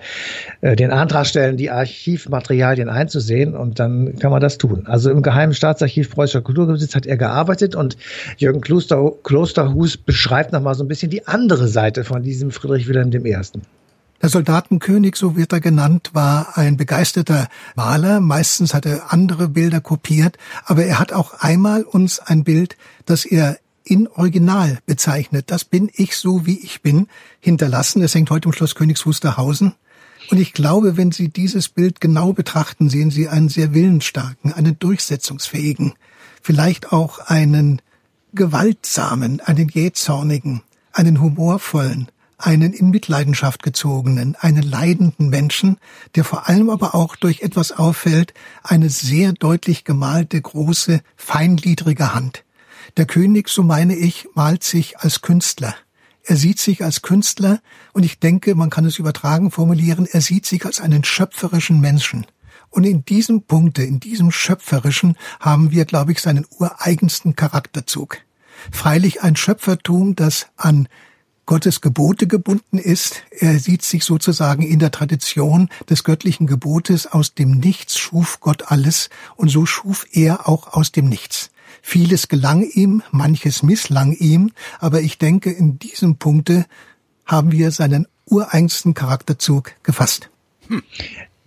äh, 0.61 0.75
den 0.75 0.91
Antrag 0.91 1.25
stellen, 1.25 1.57
die 1.57 1.69
Archivmaterialien 1.69 2.89
einzusehen 2.89 3.55
und 3.55 3.79
dann 3.79 4.17
kann 4.19 4.31
man 4.31 4.41
das 4.41 4.57
tun. 4.57 4.83
Also 4.85 5.09
im 5.11 5.21
Geheimen 5.21 5.53
Staatsarchiv 5.53 6.11
Preußischer 6.11 6.41
Kulturbesitz 6.41 6.95
hat 6.95 7.05
er 7.05 7.17
gearbeitet 7.17 7.75
und 7.75 7.97
Jürgen 8.37 8.61
Kloster, 8.61 9.11
Klosterhus 9.23 9.97
beschreibt 9.97 10.53
nochmal 10.53 10.75
so 10.75 10.83
ein 10.83 10.87
bisschen 10.87 11.09
die 11.09 11.27
andere 11.27 11.67
Seite 11.67 12.03
von 12.03 12.23
diesem 12.23 12.51
Friedrich 12.51 12.87
Wilhelm 12.87 13.11
I. 13.13 13.37
Der 14.23 14.29
Soldatenkönig, 14.29 15.17
so 15.17 15.35
wird 15.35 15.51
er 15.51 15.59
genannt, 15.59 16.11
war 16.13 16.57
ein 16.57 16.77
begeisterter 16.77 17.49
Maler. 17.75 18.21
Meistens 18.21 18.73
hat 18.73 18.85
er 18.85 19.11
andere 19.11 19.49
Bilder 19.49 19.81
kopiert, 19.81 20.37
aber 20.63 20.85
er 20.85 20.97
hat 20.97 21.11
auch 21.11 21.33
einmal 21.41 21.83
uns 21.83 22.19
ein 22.19 22.45
Bild, 22.45 22.77
das 23.05 23.25
er 23.25 23.59
in 23.83 24.07
Original 24.07 24.79
bezeichnet. 24.85 25.51
Das 25.51 25.65
bin 25.65 25.91
ich 25.93 26.15
so, 26.15 26.45
wie 26.45 26.57
ich 26.57 26.81
bin, 26.81 27.07
hinterlassen. 27.41 28.01
Es 28.01 28.15
hängt 28.15 28.29
heute 28.29 28.47
im 28.47 28.53
Schloss 28.53 28.75
Königs 28.75 29.05
Wusterhausen. 29.05 29.73
Und 30.31 30.39
ich 30.39 30.53
glaube, 30.53 30.95
wenn 30.95 31.11
Sie 31.11 31.27
dieses 31.27 31.67
Bild 31.67 31.99
genau 31.99 32.31
betrachten, 32.31 32.89
sehen 32.89 33.11
Sie 33.11 33.27
einen 33.27 33.49
sehr 33.49 33.73
willensstarken, 33.73 34.53
einen 34.53 34.79
durchsetzungsfähigen, 34.79 35.95
vielleicht 36.41 36.93
auch 36.93 37.19
einen 37.19 37.81
gewaltsamen, 38.33 39.41
einen 39.41 39.67
jähzornigen, 39.67 40.61
einen 40.93 41.19
humorvollen, 41.19 42.07
einen 42.37 42.73
in 42.73 42.89
Mitleidenschaft 42.89 43.63
gezogenen, 43.63 44.35
einen 44.39 44.63
leidenden 44.63 45.29
Menschen, 45.29 45.77
der 46.15 46.23
vor 46.23 46.49
allem 46.49 46.69
aber 46.69 46.95
auch 46.95 47.15
durch 47.15 47.41
etwas 47.41 47.71
auffällt, 47.71 48.33
eine 48.63 48.89
sehr 48.89 49.33
deutlich 49.33 49.83
gemalte, 49.83 50.41
große, 50.41 51.01
feingliedrige 51.15 52.13
Hand. 52.13 52.43
Der 52.97 53.05
König, 53.05 53.49
so 53.49 53.63
meine 53.63 53.95
ich, 53.95 54.27
malt 54.35 54.63
sich 54.63 54.99
als 54.99 55.21
Künstler. 55.21 55.75
Er 56.25 56.37
sieht 56.37 56.59
sich 56.59 56.83
als 56.83 57.01
Künstler 57.01 57.59
und 57.91 58.03
ich 58.03 58.19
denke, 58.19 58.55
man 58.55 58.69
kann 58.69 58.85
es 58.85 58.99
übertragen 58.99 59.51
formulieren, 59.51 60.07
er 60.09 60.21
sieht 60.21 60.45
sich 60.45 60.65
als 60.65 60.79
einen 60.79 61.03
schöpferischen 61.03 61.81
Menschen. 61.81 62.25
Und 62.69 62.85
in 62.85 63.05
diesem 63.05 63.43
Punkte, 63.43 63.83
in 63.83 63.99
diesem 63.99 64.31
schöpferischen, 64.31 65.17
haben 65.39 65.71
wir, 65.71 65.85
glaube 65.85 66.11
ich, 66.11 66.21
seinen 66.21 66.45
ureigensten 66.57 67.35
Charakterzug. 67.35 68.17
Freilich 68.71 69.21
ein 69.21 69.35
Schöpfertum, 69.35 70.15
das 70.15 70.47
an 70.55 70.87
Gottes 71.45 71.81
Gebote 71.81 72.27
gebunden 72.27 72.77
ist. 72.77 73.23
Er 73.31 73.59
sieht 73.59 73.83
sich 73.83 74.03
sozusagen 74.05 74.63
in 74.63 74.79
der 74.79 74.91
Tradition 74.91 75.69
des 75.89 76.03
göttlichen 76.03 76.47
Gebotes. 76.47 77.07
Aus 77.07 77.33
dem 77.33 77.51
Nichts 77.51 77.97
schuf 77.97 78.39
Gott 78.39 78.71
alles 78.71 79.09
und 79.35 79.49
so 79.49 79.65
schuf 79.65 80.05
er 80.11 80.47
auch 80.47 80.73
aus 80.73 80.91
dem 80.91 81.09
Nichts. 81.09 81.49
Vieles 81.81 82.29
gelang 82.29 82.63
ihm, 82.63 83.03
manches 83.11 83.61
misslang 83.61 84.13
ihm, 84.13 84.51
aber 84.79 85.01
ich 85.01 85.17
denke, 85.17 85.51
in 85.51 85.79
diesem 85.79 86.15
Punkte 86.15 86.65
haben 87.25 87.51
wir 87.51 87.71
seinen 87.71 88.07
ureigensten 88.25 88.93
Charakterzug 88.93 89.73
gefasst. 89.83 90.29
Hm. 90.67 90.83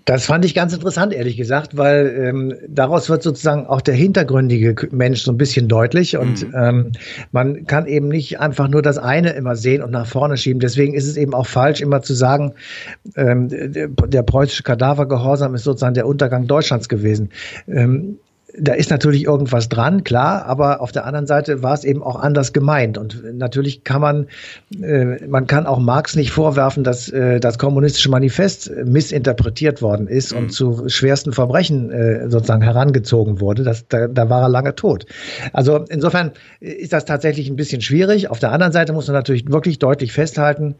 Das 0.06 0.24
fand 0.24 0.44
ich 0.44 0.54
ganz 0.54 0.72
interessant, 0.72 1.12
ehrlich 1.12 1.36
gesagt, 1.36 1.76
weil 1.76 2.06
ähm, 2.16 2.54
daraus 2.68 3.10
wird 3.10 3.24
sozusagen 3.24 3.66
auch 3.66 3.80
der 3.80 3.96
hintergründige 3.96 4.88
Mensch 4.92 5.22
so 5.22 5.32
ein 5.32 5.36
bisschen 5.36 5.66
deutlich 5.66 6.16
und 6.16 6.46
mhm. 6.46 6.54
ähm, 6.56 6.92
man 7.32 7.66
kann 7.66 7.86
eben 7.86 8.06
nicht 8.06 8.38
einfach 8.38 8.68
nur 8.68 8.82
das 8.82 8.98
eine 8.98 9.30
immer 9.30 9.56
sehen 9.56 9.82
und 9.82 9.90
nach 9.90 10.06
vorne 10.06 10.36
schieben. 10.36 10.60
Deswegen 10.60 10.94
ist 10.94 11.08
es 11.08 11.16
eben 11.16 11.34
auch 11.34 11.48
falsch, 11.48 11.80
immer 11.80 12.02
zu 12.02 12.14
sagen, 12.14 12.52
ähm, 13.16 13.48
der, 13.48 13.88
der 13.88 14.22
preußische 14.22 14.62
Kadavergehorsam 14.62 15.56
ist 15.56 15.64
sozusagen 15.64 15.94
der 15.94 16.06
Untergang 16.06 16.46
Deutschlands 16.46 16.88
gewesen. 16.88 17.30
Ähm, 17.66 18.18
da 18.58 18.72
ist 18.72 18.90
natürlich 18.90 19.24
irgendwas 19.24 19.68
dran, 19.68 20.04
klar, 20.04 20.46
aber 20.46 20.80
auf 20.80 20.92
der 20.92 21.04
anderen 21.04 21.26
Seite 21.26 21.62
war 21.62 21.74
es 21.74 21.84
eben 21.84 22.02
auch 22.02 22.16
anders 22.16 22.52
gemeint. 22.52 22.98
Und 22.98 23.22
natürlich 23.34 23.84
kann 23.84 24.00
man, 24.00 24.26
äh, 24.80 25.26
man 25.26 25.46
kann 25.46 25.66
auch 25.66 25.78
Marx 25.78 26.16
nicht 26.16 26.30
vorwerfen, 26.30 26.84
dass 26.84 27.08
äh, 27.08 27.40
das 27.40 27.58
kommunistische 27.58 28.10
Manifest 28.10 28.70
missinterpretiert 28.84 29.82
worden 29.82 30.06
ist 30.08 30.32
mhm. 30.32 30.38
und 30.38 30.52
zu 30.52 30.88
schwersten 30.88 31.32
Verbrechen 31.32 31.90
äh, 31.90 32.30
sozusagen 32.30 32.62
herangezogen 32.62 33.40
wurde. 33.40 33.62
Das, 33.62 33.86
da, 33.88 34.08
da 34.08 34.30
war 34.30 34.42
er 34.42 34.48
lange 34.48 34.74
tot. 34.74 35.06
Also 35.52 35.84
insofern 35.88 36.32
ist 36.60 36.92
das 36.92 37.04
tatsächlich 37.04 37.48
ein 37.48 37.56
bisschen 37.56 37.80
schwierig. 37.80 38.30
Auf 38.30 38.38
der 38.38 38.52
anderen 38.52 38.72
Seite 38.72 38.92
muss 38.92 39.06
man 39.06 39.14
natürlich 39.14 39.50
wirklich 39.50 39.78
deutlich 39.78 40.12
festhalten, 40.12 40.76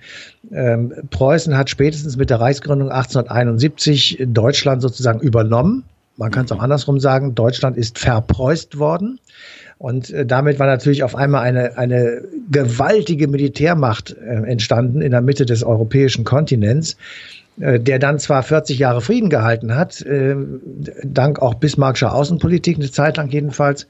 ähm, 0.52 0.92
Preußen 1.10 1.56
hat 1.56 1.70
spätestens 1.70 2.16
mit 2.16 2.30
der 2.30 2.40
Reichsgründung 2.40 2.90
1871 2.90 4.24
Deutschland 4.26 4.82
sozusagen 4.82 5.20
übernommen. 5.20 5.84
Man 6.16 6.30
kann 6.30 6.46
es 6.46 6.52
auch 6.52 6.60
andersrum 6.60 6.98
sagen, 6.98 7.34
Deutschland 7.34 7.76
ist 7.76 7.98
verpreußt 7.98 8.78
worden. 8.78 9.20
Und 9.78 10.10
äh, 10.10 10.24
damit 10.24 10.58
war 10.58 10.66
natürlich 10.66 11.02
auf 11.02 11.14
einmal 11.14 11.42
eine, 11.42 11.76
eine 11.76 12.22
gewaltige 12.50 13.28
Militärmacht 13.28 14.16
äh, 14.16 14.50
entstanden 14.50 15.02
in 15.02 15.10
der 15.10 15.20
Mitte 15.20 15.44
des 15.44 15.62
europäischen 15.62 16.24
Kontinents, 16.24 16.96
äh, 17.60 17.78
der 17.78 17.98
dann 17.98 18.18
zwar 18.18 18.42
40 18.42 18.78
Jahre 18.78 19.02
Frieden 19.02 19.28
gehalten 19.28 19.74
hat, 19.74 20.00
äh, 20.02 20.36
dank 21.02 21.40
auch 21.40 21.54
Bismarckscher 21.54 22.14
Außenpolitik, 22.14 22.76
eine 22.76 22.90
Zeit 22.90 23.18
lang 23.18 23.28
jedenfalls. 23.28 23.86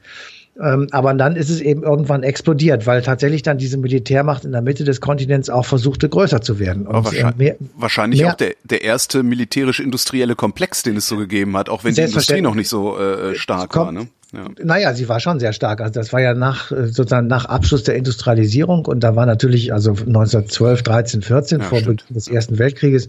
Ähm, 0.63 0.87
aber 0.91 1.13
dann 1.13 1.35
ist 1.35 1.49
es 1.49 1.61
eben 1.61 1.83
irgendwann 1.83 2.23
explodiert, 2.23 2.87
weil 2.87 3.01
tatsächlich 3.01 3.43
dann 3.43 3.57
diese 3.57 3.77
Militärmacht 3.77 4.43
in 4.43 4.51
der 4.51 4.61
Mitte 4.61 4.83
des 4.83 5.01
Kontinents 5.01 5.49
auch 5.49 5.65
versuchte, 5.65 6.09
größer 6.09 6.41
zu 6.41 6.59
werden. 6.59 6.87
Und 6.87 7.05
wahrscheinlich, 7.05 7.35
mehr, 7.35 7.55
wahrscheinlich 7.75 8.21
mehr, 8.21 8.31
auch 8.31 8.35
der, 8.35 8.53
der 8.63 8.81
erste 8.81 9.23
militärisch-industrielle 9.23 10.35
Komplex, 10.35 10.83
den 10.83 10.97
es 10.97 11.07
so 11.07 11.17
gegeben 11.17 11.55
hat, 11.55 11.69
auch 11.69 11.83
wenn 11.83 11.93
die 11.93 12.01
Industrie 12.01 12.41
noch 12.41 12.55
nicht 12.55 12.69
so 12.69 12.97
äh, 12.97 13.35
stark 13.35 13.75
war. 13.75 13.91
Ne? 13.91 14.07
Ja. 14.33 14.49
Naja, 14.61 14.93
sie 14.93 15.07
war 15.07 15.21
schon 15.21 15.39
sehr 15.39 15.53
stark. 15.53 15.79
Also 15.79 15.93
das 15.93 16.11
war 16.11 16.19
ja 16.19 16.33
nach 16.33 16.69
äh, 16.71 16.87
sozusagen 16.87 17.27
nach 17.27 17.45
Abschluss 17.45 17.83
der 17.83 17.95
Industrialisierung 17.95 18.85
und 18.85 19.01
da 19.01 19.15
war 19.15 19.25
natürlich 19.25 19.71
also 19.71 19.91
1912, 19.91 20.83
13, 20.83 21.21
14 21.21 21.59
ja, 21.59 21.65
vor 21.65 21.79
stimmt. 21.79 22.01
Beginn 22.03 22.13
des 22.15 22.27
Ersten 22.27 22.59
Weltkrieges 22.59 23.07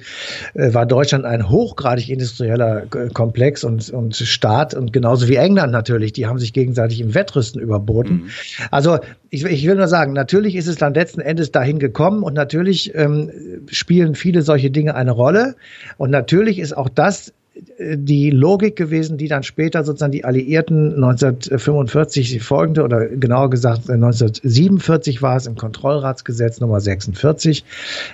äh, 0.54 0.72
war 0.74 0.87
Deutschland 0.87 1.24
ein 1.24 1.48
hochgradig 1.48 2.09
industrieller 2.09 2.85
äh, 2.94 3.09
Komplex 3.09 3.64
und 3.64 3.90
und 3.90 4.14
Staat 4.14 4.74
und 4.74 4.92
genauso 4.92 5.26
wie 5.26 5.35
England 5.37 5.72
natürlich. 5.72 6.12
Die 6.12 6.26
haben 6.26 6.38
sich 6.38 6.52
gegenseitig 6.52 7.00
im 7.00 7.14
Wettrüsten 7.14 7.61
überboten. 7.61 8.12
Mhm. 8.12 8.31
Also 8.70 8.98
ich, 9.31 9.44
ich 9.44 9.66
will 9.66 9.74
nur 9.74 9.88
sagen, 9.88 10.12
natürlich 10.12 10.54
ist 10.54 10.68
es 10.68 10.76
dann 10.76 10.94
letzten 10.94 11.20
Endes 11.20 11.50
dahin 11.50 11.81
gekommen 11.81 12.22
und 12.22 12.35
natürlich 12.35 12.94
ähm, 12.94 13.33
spielen 13.70 14.14
viele 14.14 14.42
solche 14.42 14.70
Dinge 14.70 14.94
eine 14.94 15.11
Rolle 15.11 15.57
und 15.96 16.11
natürlich 16.11 16.61
ist 16.61 16.76
auch 16.76 16.88
das 16.88 17.33
die 17.79 18.31
Logik 18.31 18.77
gewesen, 18.77 19.18
die 19.18 19.29
dann 19.29 19.42
später 19.42 19.85
sozusagen 19.85 20.12
die 20.12 20.25
Alliierten 20.25 20.94
1945 20.94 22.42
folgende 22.42 22.83
oder 22.83 23.07
genauer 23.09 23.51
gesagt 23.51 23.90
1947 23.90 25.23
war 25.23 25.37
es 25.37 25.47
im 25.47 25.57
Kontrollratsgesetz 25.57 26.61
Nummer 26.61 26.81
46, 26.81 27.64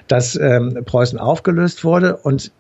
dass 0.09 0.37
ähm, 0.37 0.81
Preußen 0.85 1.19
aufgelöst 1.19 1.85
wurde. 1.85 2.17
Und 2.17 2.53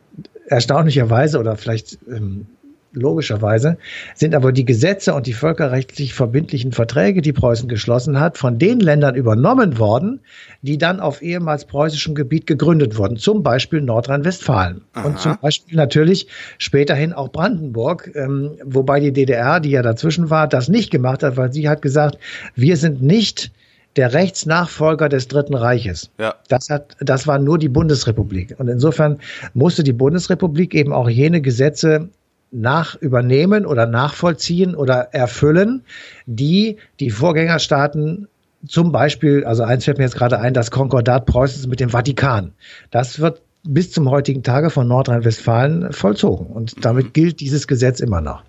erstaunlicherweise 0.47 1.39
oder 1.39 1.57
vielleicht 1.57 1.99
ähm, 2.09 2.47
logischerweise, 2.97 3.77
sind 4.15 4.35
aber 4.35 4.53
die 4.53 4.65
Gesetze 4.65 5.15
und 5.15 5.27
die 5.27 5.33
völkerrechtlich 5.33 6.15
verbindlichen 6.15 6.73
Verträge, 6.73 7.23
die 7.23 7.33
Preußen 7.33 7.69
geschlossen 7.69 8.21
hat, 8.21 8.39
von 8.39 8.59
den 8.59 8.81
Ländern 8.81 9.15
übernommen 9.15 9.79
worden, 9.79 10.21
die 10.63 10.79
dann 10.79 11.01
auf 11.01 11.23
ehemals 11.23 11.65
preußischem 11.67 12.15
Gebiet 12.15 12.47
gegründet 12.47 12.97
wurden, 12.97 13.17
zum 13.17 13.43
Beispiel 13.43 13.81
Nordrhein-Westfalen 13.81 14.83
und 15.05 15.19
zum 15.19 15.39
Beispiel 15.41 15.77
natürlich 15.77 16.29
späterhin 16.59 17.13
auch 17.13 17.31
Brandenburg, 17.31 18.11
ähm, 18.15 18.53
wobei 18.65 19.01
die 19.01 19.13
DDR, 19.13 19.61
die 19.61 19.71
ja 19.71 19.83
dazwischen 19.83 20.31
war, 20.31 20.49
das 20.49 20.69
nicht 20.69 20.91
gemacht 20.91 21.23
hat, 21.23 21.37
weil 21.37 21.53
sie 21.53 21.69
hat 21.69 21.83
gesagt, 21.83 22.19
wir 22.55 22.77
sind 22.77 23.03
nicht 23.03 23.51
der 23.97 24.13
Rechtsnachfolger 24.13 25.09
des 25.09 25.29
Dritten 25.29 25.55
Reiches. 25.55 26.11
Ja. 26.19 26.35
Das 26.49 26.71
hat, 26.71 26.97
das 27.01 27.27
war 27.27 27.39
nur 27.39 27.59
die 27.59 27.69
Bundesrepublik. 27.69 28.57
Und 28.59 28.69
insofern 28.69 29.21
musste 29.53 29.83
die 29.83 29.93
Bundesrepublik 29.93 30.75
eben 30.75 30.93
auch 30.93 31.09
jene 31.09 31.41
Gesetze 31.41 32.09
nach 32.55 32.95
übernehmen 32.95 33.67
oder 33.67 33.87
nachvollziehen 33.87 34.75
oder 34.75 35.13
erfüllen, 35.13 35.83
die 36.27 36.79
die 37.01 37.11
Vorgängerstaaten 37.11 38.29
zum 38.67 38.93
Beispiel, 38.93 39.45
also 39.45 39.63
eins 39.63 39.85
fällt 39.85 39.99
mir 39.99 40.05
jetzt 40.05 40.17
gerade 40.17 40.41
ein, 40.41 40.55
das 40.55 40.71
Konkordat 40.71 41.27
Preußens 41.27 41.67
mit 41.67 41.81
dem 41.81 41.91
Vatikan. 41.91 42.53
Das 42.91 43.19
wird 43.19 43.43
bis 43.65 43.91
zum 43.91 44.11
heutigen 44.11 44.43
Tage 44.43 44.71
von 44.71 44.87
Nordrhein-Westfalen 44.89 45.93
vollzogen. 45.93 46.47
Und 46.47 46.85
damit 46.85 47.15
gilt 47.15 47.41
dieses 47.41 47.67
Gesetz 47.67 48.01
immer 48.01 48.21
noch. 48.21 48.43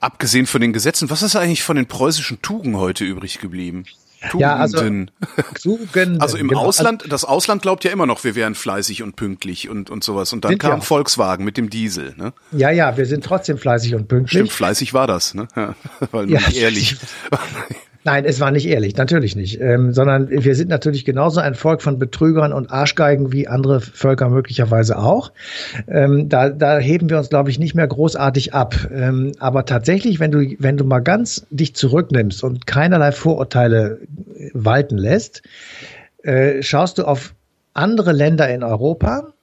Abgesehen 0.00 0.46
von 0.46 0.60
den 0.60 0.72
Gesetzen, 0.72 1.10
was 1.10 1.22
ist 1.22 1.34
eigentlich 1.36 1.64
von 1.64 1.76
den 1.76 1.86
preußischen 1.86 2.40
Tugenden 2.40 2.80
heute 2.80 3.04
übrig 3.04 3.40
geblieben? 3.40 3.84
Tugenden. 4.20 4.40
Ja, 4.40 4.56
also, 4.56 4.78
Tugenden, 5.62 6.20
also 6.20 6.36
im 6.36 6.48
genau. 6.48 6.62
Ausland, 6.62 7.04
das 7.08 7.24
Ausland 7.24 7.62
glaubt 7.62 7.84
ja 7.84 7.92
immer 7.92 8.06
noch, 8.06 8.24
wir 8.24 8.34
wären 8.34 8.54
fleißig 8.54 9.02
und 9.02 9.14
pünktlich 9.14 9.68
und, 9.68 9.90
und 9.90 10.02
sowas. 10.02 10.32
Und 10.32 10.44
dann 10.44 10.58
kam 10.58 10.78
ja. 10.78 10.80
Volkswagen 10.80 11.44
mit 11.44 11.56
dem 11.56 11.70
Diesel. 11.70 12.14
Ne? 12.16 12.32
Ja, 12.52 12.70
ja, 12.70 12.96
wir 12.96 13.06
sind 13.06 13.24
trotzdem 13.24 13.58
fleißig 13.58 13.94
und 13.94 14.08
pünktlich. 14.08 14.30
Stimmt, 14.38 14.52
fleißig 14.52 14.92
war 14.92 15.06
das, 15.06 15.34
ne? 15.34 15.46
Ja, 15.56 15.74
weil 16.12 16.30
ja, 16.30 16.38
nicht 16.40 16.56
ehrlich. 16.56 16.96
Nein, 18.08 18.24
es 18.24 18.40
war 18.40 18.50
nicht 18.50 18.66
ehrlich, 18.66 18.96
natürlich 18.96 19.36
nicht. 19.36 19.60
Ähm, 19.60 19.92
sondern 19.92 20.30
wir 20.30 20.54
sind 20.54 20.70
natürlich 20.70 21.04
genauso 21.04 21.40
ein 21.40 21.54
Volk 21.54 21.82
von 21.82 21.98
Betrügern 21.98 22.54
und 22.54 22.70
Arschgeigen 22.70 23.32
wie 23.34 23.48
andere 23.48 23.82
Völker 23.82 24.30
möglicherweise 24.30 24.96
auch. 24.98 25.30
Ähm, 25.88 26.30
da, 26.30 26.48
da 26.48 26.78
heben 26.78 27.10
wir 27.10 27.18
uns, 27.18 27.28
glaube 27.28 27.50
ich, 27.50 27.58
nicht 27.58 27.74
mehr 27.74 27.86
großartig 27.86 28.54
ab. 28.54 28.88
Ähm, 28.90 29.32
aber 29.40 29.66
tatsächlich, 29.66 30.20
wenn 30.20 30.30
du, 30.30 30.38
wenn 30.58 30.78
du 30.78 30.84
mal 30.84 31.00
ganz 31.00 31.46
dich 31.50 31.76
zurücknimmst 31.76 32.42
und 32.42 32.66
keinerlei 32.66 33.12
Vorurteile 33.12 33.98
walten 34.54 34.96
lässt, 34.96 35.42
äh, 36.22 36.62
schaust 36.62 36.96
du 36.96 37.04
auf 37.04 37.34
andere 37.74 38.12
Länder 38.12 38.48
in 38.48 38.62
Europa 38.62 39.34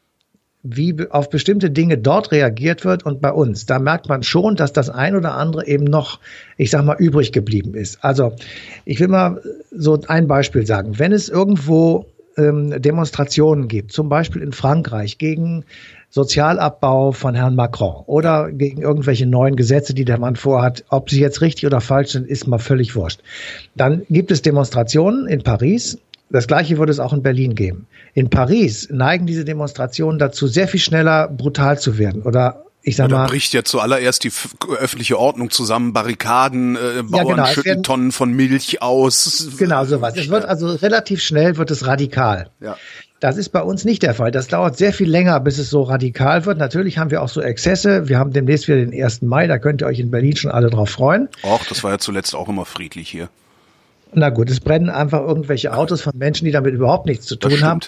wie 0.66 0.96
auf 1.10 1.30
bestimmte 1.30 1.70
Dinge 1.70 1.98
dort 1.98 2.32
reagiert 2.32 2.84
wird 2.86 3.06
und 3.06 3.22
bei 3.22 3.32
uns. 3.32 3.66
Da 3.66 3.80
merkt 3.80 4.10
man 4.10 4.24
schon, 4.24 4.56
dass 4.56 4.74
das 4.74 4.90
ein 4.90 5.16
oder 5.16 5.36
andere 5.36 5.68
eben 5.68 5.86
noch, 5.86 6.20
ich 6.58 6.72
sag 6.72 6.84
mal, 6.84 6.98
übrig 6.98 7.32
geblieben 7.32 7.76
ist. 7.76 8.04
Also 8.04 8.34
ich 8.84 9.00
will 9.00 9.08
mal 9.08 9.42
so 9.72 10.00
ein 10.08 10.28
Beispiel 10.28 10.66
sagen. 10.66 10.98
Wenn 10.98 11.12
es 11.12 11.30
irgendwo 11.30 12.08
ähm, 12.38 12.82
Demonstrationen 12.82 13.68
gibt, 13.68 13.92
zum 13.92 14.10
Beispiel 14.10 14.42
in 14.42 14.52
Frankreich 14.52 15.18
gegen 15.18 15.66
Sozialabbau 16.10 17.12
von 17.12 17.36
Herrn 17.36 17.56
Macron 17.56 18.04
oder 18.06 18.52
gegen 18.52 18.82
irgendwelche 18.82 19.26
neuen 19.26 19.56
Gesetze, 19.56 19.94
die 19.94 20.06
der 20.06 20.18
Mann 20.18 20.36
vorhat, 20.36 20.86
ob 20.90 21.10
sie 21.10 21.20
jetzt 21.20 21.42
richtig 21.42 21.66
oder 21.66 21.82
falsch 21.82 22.12
sind, 22.12 22.28
ist 22.28 22.48
mal 22.48 22.58
völlig 22.58 22.96
wurscht. 22.96 23.22
Dann 23.76 24.04
gibt 24.10 24.32
es 24.32 24.42
Demonstrationen 24.42 25.28
in 25.28 25.44
Paris 25.44 25.98
das 26.30 26.48
Gleiche 26.48 26.78
würde 26.78 26.92
es 26.92 27.00
auch 27.00 27.14
in 27.14 27.22
Berlin 27.22 27.56
geben. 27.56 27.88
In 28.14 28.30
Paris 28.30 28.90
neigen 28.92 29.26
diese 29.26 29.46
Demonstrationen 29.46 30.20
dazu, 30.20 30.48
sehr 30.48 30.68
viel 30.68 30.80
schneller 30.80 31.28
brutal 31.28 31.80
zu 31.80 31.98
werden 31.98 32.24
oder 32.24 32.66
ich 32.88 32.96
sag 32.96 33.10
ja, 33.10 33.18
mal. 33.18 33.24
Da 33.24 33.30
bricht 33.30 33.54
ja 33.54 33.64
zu 33.64 33.80
allererst 33.80 34.24
die 34.24 34.32
öffentliche 34.80 35.18
Ordnung 35.18 35.50
zusammen, 35.50 35.92
Barrikaden, 35.92 36.76
äh, 36.76 37.02
Bauern 37.04 37.28
ja, 37.28 37.36
genau, 37.36 37.46
schütten 37.48 37.66
werden, 37.66 37.84
Tonnen 37.84 38.12
von 38.12 38.32
Milch 38.32 38.82
aus. 38.82 39.50
Genau, 39.58 39.86
sowas. 39.86 40.14
Es 40.16 40.30
wird 40.30 40.46
also 40.46 40.68
relativ 40.68 41.22
schnell 41.22 41.58
wird 41.58 41.72
es 41.72 41.88
radikal. 41.88 42.52
Ja. 42.62 42.78
Das 43.20 43.38
ist 43.38 43.50
bei 43.50 43.62
uns 43.64 43.86
nicht 43.86 44.04
der 44.04 44.14
Fall. 44.14 44.30
Das 44.30 44.48
dauert 44.48 44.78
sehr 44.78 44.94
viel 44.94 45.10
länger, 45.10 45.40
bis 45.40 45.58
es 45.58 45.72
so 45.72 45.82
radikal 45.82 46.46
wird. 46.46 46.60
Natürlich 46.60 47.00
haben 47.00 47.10
wir 47.10 47.24
auch 47.24 47.30
so 47.30 47.42
Exzesse. 47.42 48.08
Wir 48.08 48.20
haben 48.20 48.34
demnächst 48.34 48.68
wieder 48.68 48.78
den 48.78 48.94
1. 48.94 49.24
Mai, 49.24 49.48
da 49.48 49.58
könnt 49.58 49.82
ihr 49.82 49.88
euch 49.88 50.00
in 50.00 50.12
Berlin 50.12 50.36
schon 50.36 50.52
alle 50.52 50.70
drauf 50.70 50.92
freuen. 50.92 51.28
Och, 51.44 51.66
das 51.68 51.84
war 51.84 51.92
ja 51.92 51.98
zuletzt 51.98 52.36
auch 52.36 52.50
immer 52.50 52.66
friedlich 52.66 53.10
hier. 53.10 53.30
Na 54.14 54.30
gut, 54.30 54.50
es 54.50 54.60
brennen 54.60 54.90
einfach 54.90 55.22
irgendwelche 55.22 55.74
Autos 55.74 56.02
von 56.02 56.18
Menschen, 56.18 56.46
die 56.46 56.52
damit 56.52 56.74
überhaupt 56.74 57.06
nichts 57.06 57.26
zu 57.26 57.36
tun 57.36 57.52
das 57.52 57.64
haben. 57.64 57.80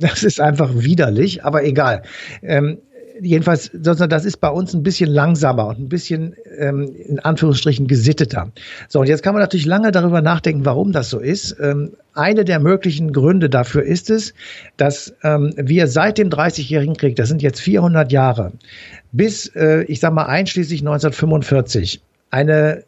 Das 0.00 0.24
ist 0.24 0.40
einfach 0.40 0.70
widerlich, 0.74 1.44
aber 1.44 1.64
egal. 1.64 2.02
Ähm, 2.42 2.78
jedenfalls, 3.20 3.70
das 3.72 4.24
ist 4.24 4.38
bei 4.38 4.48
uns 4.48 4.74
ein 4.74 4.82
bisschen 4.82 5.10
langsamer 5.10 5.68
und 5.68 5.78
ein 5.78 5.88
bisschen 5.88 6.34
ähm, 6.58 6.94
in 7.06 7.18
Anführungsstrichen 7.18 7.86
gesitteter. 7.86 8.52
So, 8.88 9.00
und 9.00 9.08
jetzt 9.08 9.22
kann 9.22 9.34
man 9.34 9.42
natürlich 9.42 9.66
lange 9.66 9.92
darüber 9.92 10.22
nachdenken, 10.22 10.64
warum 10.64 10.92
das 10.92 11.10
so 11.10 11.18
ist. 11.18 11.56
Ähm, 11.60 11.92
eine 12.14 12.44
der 12.44 12.60
möglichen 12.60 13.12
Gründe 13.12 13.50
dafür 13.50 13.82
ist 13.82 14.10
es, 14.10 14.34
dass 14.76 15.14
ähm, 15.22 15.52
wir 15.56 15.86
seit 15.86 16.18
dem 16.18 16.30
30-jährigen 16.30 16.96
Krieg, 16.96 17.16
das 17.16 17.28
sind 17.28 17.42
jetzt 17.42 17.60
400 17.60 18.12
Jahre, 18.12 18.52
bis, 19.12 19.48
äh, 19.54 19.82
ich 19.84 20.00
sag 20.00 20.12
mal, 20.12 20.26
einschließlich 20.26 20.80
1945, 20.80 22.00
eine 22.30 22.84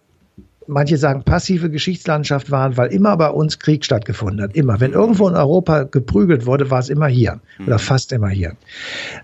manche 0.69 0.99
sagen 0.99 1.25
passive 1.25 1.71
Geschichtslandschaft 1.71 2.51
waren, 2.51 2.77
weil 2.77 2.93
immer 2.93 3.17
bei 3.17 3.31
uns 3.31 3.59
Krieg 3.59 3.85
stattgefunden 3.85 4.43
hat. 4.43 4.55
Immer. 4.55 4.81
Wenn 4.81 4.93
irgendwo 4.93 5.29
in 5.29 5.35
Europa 5.35 5.85
geprügelt 5.85 6.47
wurde, 6.47 6.71
war 6.71 6.79
es 6.79 6.91
immer 6.91 7.09
hier. 7.09 7.41
Oder 7.67 7.77
mhm. 7.77 7.81
fast 7.81 8.13
immer 8.13 8.29
hier. 8.29 8.53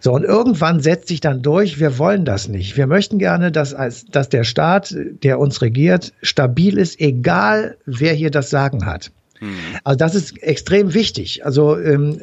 So, 0.00 0.12
und 0.12 0.24
irgendwann 0.24 0.80
setzt 0.80 1.08
sich 1.08 1.20
dann 1.20 1.42
durch, 1.42 1.78
wir 1.78 1.98
wollen 1.98 2.24
das 2.24 2.48
nicht. 2.48 2.76
Wir 2.76 2.86
möchten 2.86 3.18
gerne, 3.18 3.52
dass, 3.52 3.74
als, 3.74 4.06
dass 4.06 4.28
der 4.28 4.44
Staat, 4.44 4.94
der 5.22 5.38
uns 5.38 5.62
regiert, 5.62 6.12
stabil 6.22 6.78
ist, 6.78 6.98
egal 7.00 7.76
wer 7.84 8.14
hier 8.14 8.30
das 8.30 8.50
Sagen 8.50 8.86
hat. 8.86 9.12
Mhm. 9.40 9.56
Also 9.84 9.98
das 9.98 10.14
ist 10.14 10.42
extrem 10.42 10.94
wichtig. 10.94 11.44
Also 11.44 11.78
ähm, 11.78 12.20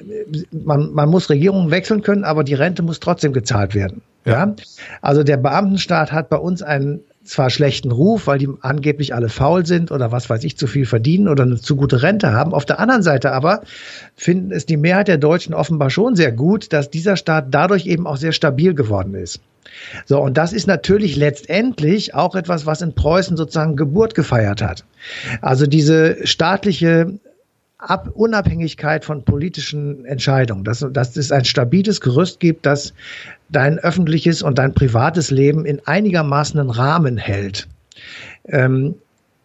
man, 0.52 0.92
man 0.94 1.10
muss 1.10 1.30
Regierungen 1.30 1.70
wechseln 1.70 2.02
können, 2.02 2.24
aber 2.24 2.44
die 2.44 2.56
Rente 2.56 2.82
muss 2.82 3.00
trotzdem 3.00 3.34
gezahlt 3.34 3.76
werden. 3.76 4.02
Ja. 4.26 4.34
ja. 4.34 4.56
Also 5.02 5.24
der 5.24 5.38
Beamtenstaat 5.38 6.12
hat 6.12 6.30
bei 6.30 6.38
uns 6.38 6.62
einen 6.62 7.02
zwar 7.24 7.50
schlechten 7.50 7.92
Ruf, 7.92 8.28
weil 8.28 8.40
die 8.40 8.50
angeblich 8.62 9.14
alle 9.14 9.30
faul 9.30 9.66
sind 9.66 9.92
oder 9.92 10.12
was 10.12 10.30
weiß 10.30 10.44
ich, 10.44 10.58
zu 10.58 10.68
viel 10.68 10.86
verdienen 10.86 11.28
oder 11.28 11.44
eine 11.44 11.60
zu 11.60 11.76
gute 11.76 12.02
Rente 12.02 12.34
haben. 12.34 12.54
Auf 12.54 12.66
der 12.66 12.80
anderen 12.80 13.04
Seite 13.04 13.32
aber 13.32 13.62
finden 14.16 14.52
es 14.52 14.66
die 14.66 14.78
Mehrheit 14.78 15.08
der 15.08 15.18
Deutschen 15.18 15.54
offenbar 15.54 15.90
schon 15.90 16.16
sehr 16.16 16.32
gut, 16.32 16.74
dass 16.74 16.90
dieser 16.90 17.18
Staat 17.18 17.48
dadurch 17.52 17.86
eben 17.86 18.08
auch 18.08 18.18
sehr 18.18 18.32
stabil 18.32 18.74
geworden 18.74 19.14
ist. 19.14 19.40
So, 20.06 20.20
und 20.22 20.38
das 20.38 20.54
ist 20.54 20.68
natürlich 20.68 21.16
letztendlich 21.16 22.14
auch 22.14 22.36
etwas, 22.36 22.66
was 22.66 22.82
in 22.82 22.94
Preußen 22.94 23.38
sozusagen 23.38 23.76
Geburt 23.76 24.16
gefeiert 24.16 24.62
hat. 24.62 24.84
Also 25.42 25.68
diese 25.68 26.26
staatliche 26.26 27.20
Ab 27.82 28.10
Unabhängigkeit 28.14 29.06
von 29.06 29.24
politischen 29.26 30.06
Entscheidungen, 30.06 30.64
dass, 30.64 30.86
dass 30.92 31.18
es 31.18 31.32
ein 31.32 31.46
stabiles 31.46 32.00
Gerüst 32.00 32.40
gibt, 32.40 32.66
das 32.66 32.94
dein 33.50 33.80
öffentliches 33.80 34.44
und 34.44 34.60
dein 34.60 34.74
privates 34.74 35.32
Leben 35.32 35.66
in 35.66 35.82
einigermaßen 35.86 36.60
einen 36.60 36.70
Rahmen 36.70 37.18
hält. 37.18 37.68
Ähm, 38.46 38.96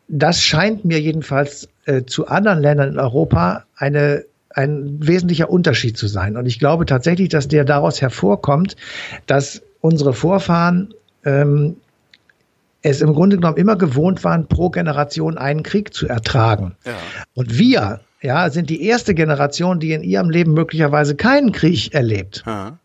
das 0.08 0.42
scheint 0.42 0.84
mir 0.84 1.00
jedenfalls 1.00 1.68
äh, 1.86 2.04
zu 2.04 2.28
anderen 2.28 2.60
Ländern 2.60 2.90
in 2.90 2.98
Europa 2.98 3.64
eine 3.74 4.24
ein 4.56 5.06
wesentlicher 5.06 5.50
Unterschied 5.50 5.98
zu 5.98 6.06
sein. 6.06 6.36
Und 6.36 6.46
ich 6.46 6.58
glaube 6.58 6.86
tatsächlich, 6.86 7.28
dass 7.28 7.46
der 7.46 7.64
daraus 7.64 8.00
hervorkommt, 8.00 8.76
dass 9.26 9.62
unsere 9.82 10.14
Vorfahren 10.14 10.94
ähm, 11.24 11.76
es 12.80 13.02
im 13.02 13.12
Grunde 13.12 13.36
genommen 13.36 13.58
immer 13.58 13.76
gewohnt 13.76 14.24
waren, 14.24 14.46
pro 14.46 14.70
Generation 14.70 15.36
einen 15.36 15.62
Krieg 15.62 15.92
zu 15.92 16.08
ertragen. 16.08 16.76
Ja. 16.86 16.94
Und 17.34 17.58
wir 17.58 18.00
ja, 18.26 18.50
sind 18.50 18.68
die 18.68 18.82
erste 18.82 19.14
Generation, 19.14 19.78
die 19.78 19.92
in 19.92 20.02
ihrem 20.02 20.30
Leben 20.30 20.52
möglicherweise 20.52 21.14
keinen 21.14 21.52
Krieg 21.52 21.94
erlebt. 21.94 22.42
Ja. 22.44 22.78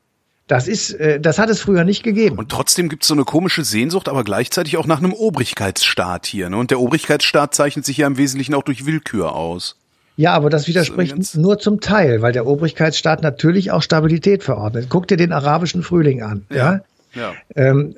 Das 0.48 0.68
ist, 0.68 0.92
äh, 0.94 1.20
das 1.20 1.40
hat 1.40 1.50
es 1.50 1.62
früher 1.62 1.84
nicht 1.84 2.04
gegeben. 2.04 2.38
Und 2.38 2.50
trotzdem 2.50 2.90
gibt 2.90 3.04
es 3.04 3.08
so 3.08 3.16
eine 3.16 3.24
komische 3.24 3.64
Sehnsucht, 3.64 4.08
aber 4.08 4.24
gleichzeitig 4.24 4.78
auch 4.78 4.86
nach 4.86 5.00
einem 5.00 5.14
Obrigkeitsstaat 5.14 6.28
hier. 6.28 6.50
Ne? 6.50 6.58
Und 6.58 6.72
der 6.72 6.80
Obrigkeitsstaat 6.80 7.56
zeichnet 7.56 7.86
sich 7.86 7.98
ja 7.98 8.08
im 8.08 8.18
Wesentlichen 8.18 8.54
auch 8.54 8.64
durch 8.64 8.86
Willkür 8.86 9.34
aus. 9.34 9.78
Ja, 10.16 10.34
aber 10.34 10.52
das 10.52 10.68
widerspricht 10.68 11.18
das 11.18 11.36
nur 11.36 11.58
zum 11.58 11.80
Teil, 11.80 12.22
weil 12.22 12.34
der 12.34 12.46
Obrigkeitsstaat 12.46 13.24
natürlich 13.24 13.72
auch 13.72 13.82
Stabilität 13.82 14.44
verordnet. 14.44 14.88
Guck 14.90 15.08
dir 15.08 15.18
den 15.18 15.32
arabischen 15.32 15.82
Frühling 15.82 16.22
an. 16.22 16.46
Ja. 16.52 16.82
ja? 17.16 17.22
ja. 17.22 17.34
Ähm, 17.56 17.96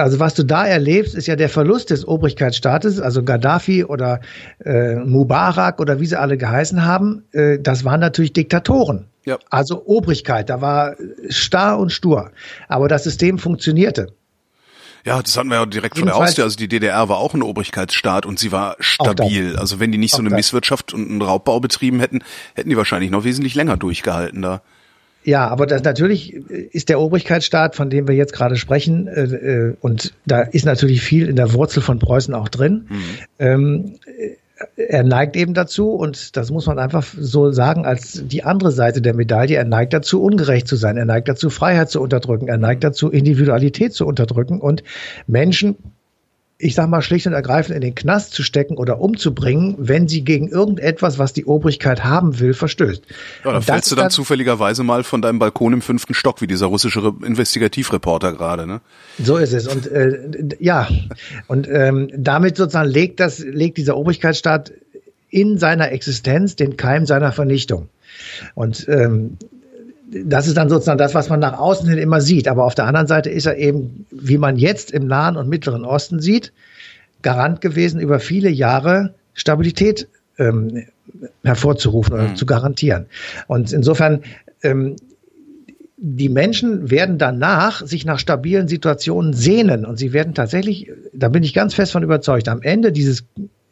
also 0.00 0.18
was 0.18 0.34
du 0.34 0.42
da 0.42 0.66
erlebst, 0.66 1.14
ist 1.14 1.26
ja 1.26 1.36
der 1.36 1.48
Verlust 1.48 1.90
des 1.90 2.06
Obrigkeitsstaates, 2.06 3.00
also 3.00 3.22
Gaddafi 3.22 3.84
oder 3.84 4.20
äh, 4.64 4.96
Mubarak 4.96 5.80
oder 5.80 6.00
wie 6.00 6.06
sie 6.06 6.18
alle 6.18 6.36
geheißen 6.36 6.84
haben, 6.84 7.24
äh, 7.32 7.58
das 7.58 7.84
waren 7.84 8.00
natürlich 8.00 8.32
Diktatoren. 8.32 9.06
Ja. 9.24 9.38
Also 9.50 9.84
Obrigkeit, 9.86 10.48
da 10.48 10.60
war 10.60 10.96
starr 11.28 11.78
und 11.78 11.92
stur. 11.92 12.32
Aber 12.68 12.88
das 12.88 13.04
System 13.04 13.38
funktionierte. 13.38 14.08
Ja, 15.04 15.22
das 15.22 15.36
hatten 15.36 15.48
wir 15.48 15.56
ja 15.56 15.66
direkt 15.66 15.98
von 15.98 16.06
der 16.06 16.16
Haustür. 16.16 16.44
Also 16.44 16.56
die 16.56 16.68
DDR 16.68 17.08
war 17.08 17.18
auch 17.18 17.34
ein 17.34 17.42
Obrigkeitsstaat 17.42 18.26
und 18.26 18.38
sie 18.38 18.52
war 18.52 18.76
stabil. 18.80 19.56
Also 19.56 19.80
wenn 19.80 19.92
die 19.92 19.98
nicht 19.98 20.14
so 20.14 20.20
eine. 20.20 20.30
Misswirtschaft 20.30 20.92
und 20.92 21.08
einen 21.08 21.22
Raubbau 21.22 21.60
betrieben 21.60 22.00
hätten, 22.00 22.22
hätten 22.54 22.70
die 22.70 22.76
wahrscheinlich 22.76 23.10
noch 23.10 23.24
wesentlich 23.24 23.54
länger 23.54 23.76
durchgehalten 23.76 24.42
da. 24.42 24.62
Ja, 25.22 25.48
aber 25.48 25.66
das 25.66 25.82
natürlich 25.82 26.34
ist 26.34 26.88
der 26.88 27.00
Obrigkeitsstaat, 27.00 27.76
von 27.76 27.90
dem 27.90 28.08
wir 28.08 28.14
jetzt 28.14 28.32
gerade 28.32 28.56
sprechen, 28.56 29.06
äh, 29.06 29.22
äh, 29.22 29.76
und 29.80 30.14
da 30.24 30.40
ist 30.40 30.64
natürlich 30.64 31.02
viel 31.02 31.28
in 31.28 31.36
der 31.36 31.52
Wurzel 31.52 31.82
von 31.82 31.98
Preußen 31.98 32.34
auch 32.34 32.48
drin. 32.48 32.88
Mhm. 32.88 33.04
Ähm, 33.38 33.94
er 34.76 35.02
neigt 35.02 35.36
eben 35.36 35.54
dazu, 35.54 35.90
und 35.90 36.36
das 36.36 36.50
muss 36.50 36.66
man 36.66 36.78
einfach 36.78 37.04
so 37.18 37.50
sagen, 37.50 37.86
als 37.86 38.22
die 38.26 38.44
andere 38.44 38.72
Seite 38.72 39.00
der 39.00 39.14
Medaille, 39.14 39.56
er 39.56 39.64
neigt 39.64 39.92
dazu, 39.92 40.22
ungerecht 40.22 40.68
zu 40.68 40.76
sein, 40.76 40.96
er 40.96 41.06
neigt 41.06 41.28
dazu, 41.28 41.50
Freiheit 41.50 41.90
zu 41.90 42.00
unterdrücken, 42.00 42.48
er 42.48 42.58
neigt 42.58 42.84
dazu, 42.84 43.10
Individualität 43.10 43.94
zu 43.94 44.06
unterdrücken 44.06 44.60
und 44.60 44.82
Menschen 45.26 45.76
ich 46.60 46.74
sag 46.74 46.88
mal, 46.88 47.00
schlicht 47.00 47.26
und 47.26 47.32
ergreifend 47.32 47.74
in 47.74 47.80
den 47.80 47.94
Knast 47.94 48.32
zu 48.32 48.42
stecken 48.42 48.76
oder 48.76 49.00
umzubringen, 49.00 49.76
wenn 49.78 50.08
sie 50.08 50.22
gegen 50.22 50.48
irgendetwas, 50.48 51.18
was 51.18 51.32
die 51.32 51.46
Obrigkeit 51.46 52.04
haben 52.04 52.38
will, 52.38 52.52
verstößt. 52.52 53.02
Ja, 53.44 53.52
da 53.52 53.60
fällst 53.60 53.90
du 53.90 53.96
dann, 53.96 54.04
dann 54.04 54.10
zufälligerweise 54.10 54.84
mal 54.84 55.02
von 55.02 55.22
deinem 55.22 55.38
Balkon 55.38 55.72
im 55.72 55.82
fünften 55.82 56.12
Stock, 56.12 56.42
wie 56.42 56.46
dieser 56.46 56.66
russische 56.66 57.14
Investigativreporter 57.24 58.34
gerade, 58.34 58.66
ne? 58.66 58.80
So 59.22 59.38
ist 59.38 59.54
es. 59.54 59.66
Und 59.66 59.86
äh, 59.86 60.18
ja, 60.58 60.88
und 61.46 61.66
ähm, 61.68 62.10
damit 62.14 62.56
sozusagen 62.56 62.90
legt 62.90 63.20
das, 63.20 63.38
legt 63.38 63.78
dieser 63.78 63.96
Obrigkeitsstaat 63.96 64.72
in 65.30 65.58
seiner 65.58 65.92
Existenz 65.92 66.56
den 66.56 66.76
Keim 66.76 67.06
seiner 67.06 67.32
Vernichtung. 67.32 67.88
Und 68.54 68.86
ähm, 68.88 69.38
das 70.10 70.46
ist 70.46 70.56
dann 70.56 70.68
sozusagen 70.68 70.98
das, 70.98 71.14
was 71.14 71.28
man 71.28 71.40
nach 71.40 71.58
außen 71.58 71.88
hin 71.88 71.98
immer 71.98 72.20
sieht. 72.20 72.48
Aber 72.48 72.64
auf 72.64 72.74
der 72.74 72.86
anderen 72.86 73.06
Seite 73.06 73.30
ist 73.30 73.46
er 73.46 73.56
eben, 73.56 74.06
wie 74.10 74.38
man 74.38 74.56
jetzt 74.56 74.90
im 74.90 75.06
Nahen 75.06 75.36
und 75.36 75.48
Mittleren 75.48 75.84
Osten 75.84 76.20
sieht, 76.20 76.52
Garant 77.22 77.60
gewesen, 77.60 78.00
über 78.00 78.18
viele 78.18 78.50
Jahre 78.50 79.14
Stabilität 79.34 80.08
ähm, 80.38 80.86
hervorzurufen 81.44 82.14
oder 82.14 82.28
mhm. 82.28 82.36
zu 82.36 82.46
garantieren. 82.46 83.06
Und 83.46 83.72
insofern, 83.72 84.22
ähm, 84.62 84.96
die 86.02 86.30
Menschen 86.30 86.90
werden 86.90 87.18
danach 87.18 87.86
sich 87.86 88.06
nach 88.06 88.18
stabilen 88.18 88.68
Situationen 88.68 89.34
sehnen 89.34 89.84
und 89.84 89.98
sie 89.98 90.14
werden 90.14 90.34
tatsächlich, 90.34 90.90
da 91.12 91.28
bin 91.28 91.42
ich 91.42 91.52
ganz 91.52 91.74
fest 91.74 91.92
von 91.92 92.02
überzeugt, 92.02 92.48
am 92.48 92.62
Ende 92.62 92.90
dieses 92.90 93.24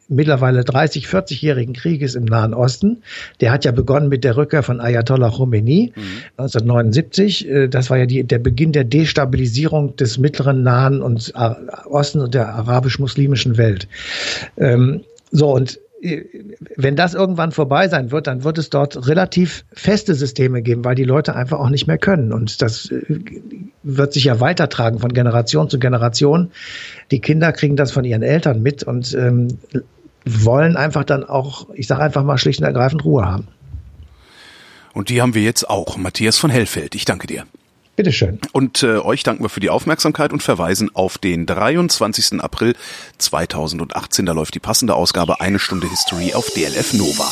mittlerweile 0.09 0.63
30, 0.63 1.05
40-jährigen 1.05 1.73
Krieges 1.73 2.15
im 2.15 2.25
Nahen 2.25 2.53
Osten. 2.53 3.03
Der 3.41 3.51
hat 3.51 3.65
ja 3.65 3.71
begonnen 3.71 4.09
mit 4.09 4.23
der 4.23 4.35
Rückkehr 4.35 4.63
von 4.63 4.81
Ayatollah 4.81 5.29
Khomeini 5.29 5.93
mhm. 5.95 6.01
1979. 6.37 7.47
Äh, 7.47 7.67
das 7.69 7.89
war 7.89 7.97
ja 7.97 8.05
die, 8.05 8.23
der 8.23 8.39
Beginn 8.39 8.71
der 8.71 8.83
Destabilisierung 8.83 9.95
des 9.95 10.17
mittleren 10.17 10.63
Nahen 10.63 11.01
und 11.01 11.33
Osten 11.85 12.21
und 12.21 12.33
der 12.33 12.49
arabisch-muslimischen 12.55 13.57
Welt. 13.57 13.87
Ähm, 14.57 15.01
so, 15.31 15.53
und 15.53 15.79
äh, 16.01 16.23
wenn 16.75 16.95
das 16.95 17.13
irgendwann 17.13 17.51
vorbei 17.51 17.87
sein 17.87 18.11
wird, 18.11 18.27
dann 18.27 18.43
wird 18.43 18.57
es 18.57 18.69
dort 18.69 19.07
relativ 19.07 19.65
feste 19.71 20.15
Systeme 20.15 20.61
geben, 20.61 20.85
weil 20.85 20.95
die 20.95 21.03
Leute 21.03 21.35
einfach 21.35 21.59
auch 21.59 21.69
nicht 21.69 21.87
mehr 21.87 21.97
können. 21.97 22.31
Und 22.31 22.61
das 22.61 22.91
äh, 22.91 23.01
wird 23.83 24.13
sich 24.13 24.25
ja 24.25 24.39
weitertragen 24.39 24.99
von 24.99 25.13
Generation 25.13 25.69
zu 25.69 25.79
Generation. 25.79 26.51
Die 27.11 27.19
Kinder 27.19 27.51
kriegen 27.51 27.75
das 27.75 27.91
von 27.91 28.05
ihren 28.05 28.23
Eltern 28.23 28.61
mit 28.61 28.83
und 28.83 29.13
ähm, 29.13 29.59
wollen 30.25 30.75
einfach 30.75 31.03
dann 31.03 31.23
auch, 31.23 31.67
ich 31.73 31.87
sage 31.87 32.01
einfach 32.01 32.23
mal 32.23 32.37
schlicht 32.37 32.59
und 32.59 32.65
ergreifend 32.65 33.03
Ruhe 33.03 33.25
haben. 33.25 33.47
Und 34.93 35.09
die 35.09 35.21
haben 35.21 35.33
wir 35.33 35.43
jetzt 35.43 35.69
auch. 35.69 35.97
Matthias 35.97 36.37
von 36.37 36.49
Hellfeld, 36.49 36.95
ich 36.95 37.05
danke 37.05 37.27
dir. 37.27 37.45
Bitteschön. 37.95 38.39
Und 38.53 38.81
äh, 38.81 38.97
euch 38.99 39.23
danken 39.23 39.43
wir 39.43 39.49
für 39.49 39.59
die 39.59 39.69
Aufmerksamkeit 39.69 40.31
und 40.31 40.41
verweisen 40.41 40.89
auf 40.93 41.17
den 41.17 41.45
23. 41.45 42.41
April 42.41 42.75
2018. 43.17 44.25
Da 44.25 44.31
läuft 44.31 44.55
die 44.55 44.59
passende 44.59 44.95
Ausgabe 44.95 45.41
Eine 45.41 45.59
Stunde 45.59 45.89
History 45.89 46.33
auf 46.33 46.49
DLF 46.51 46.93
Nova. 46.93 47.29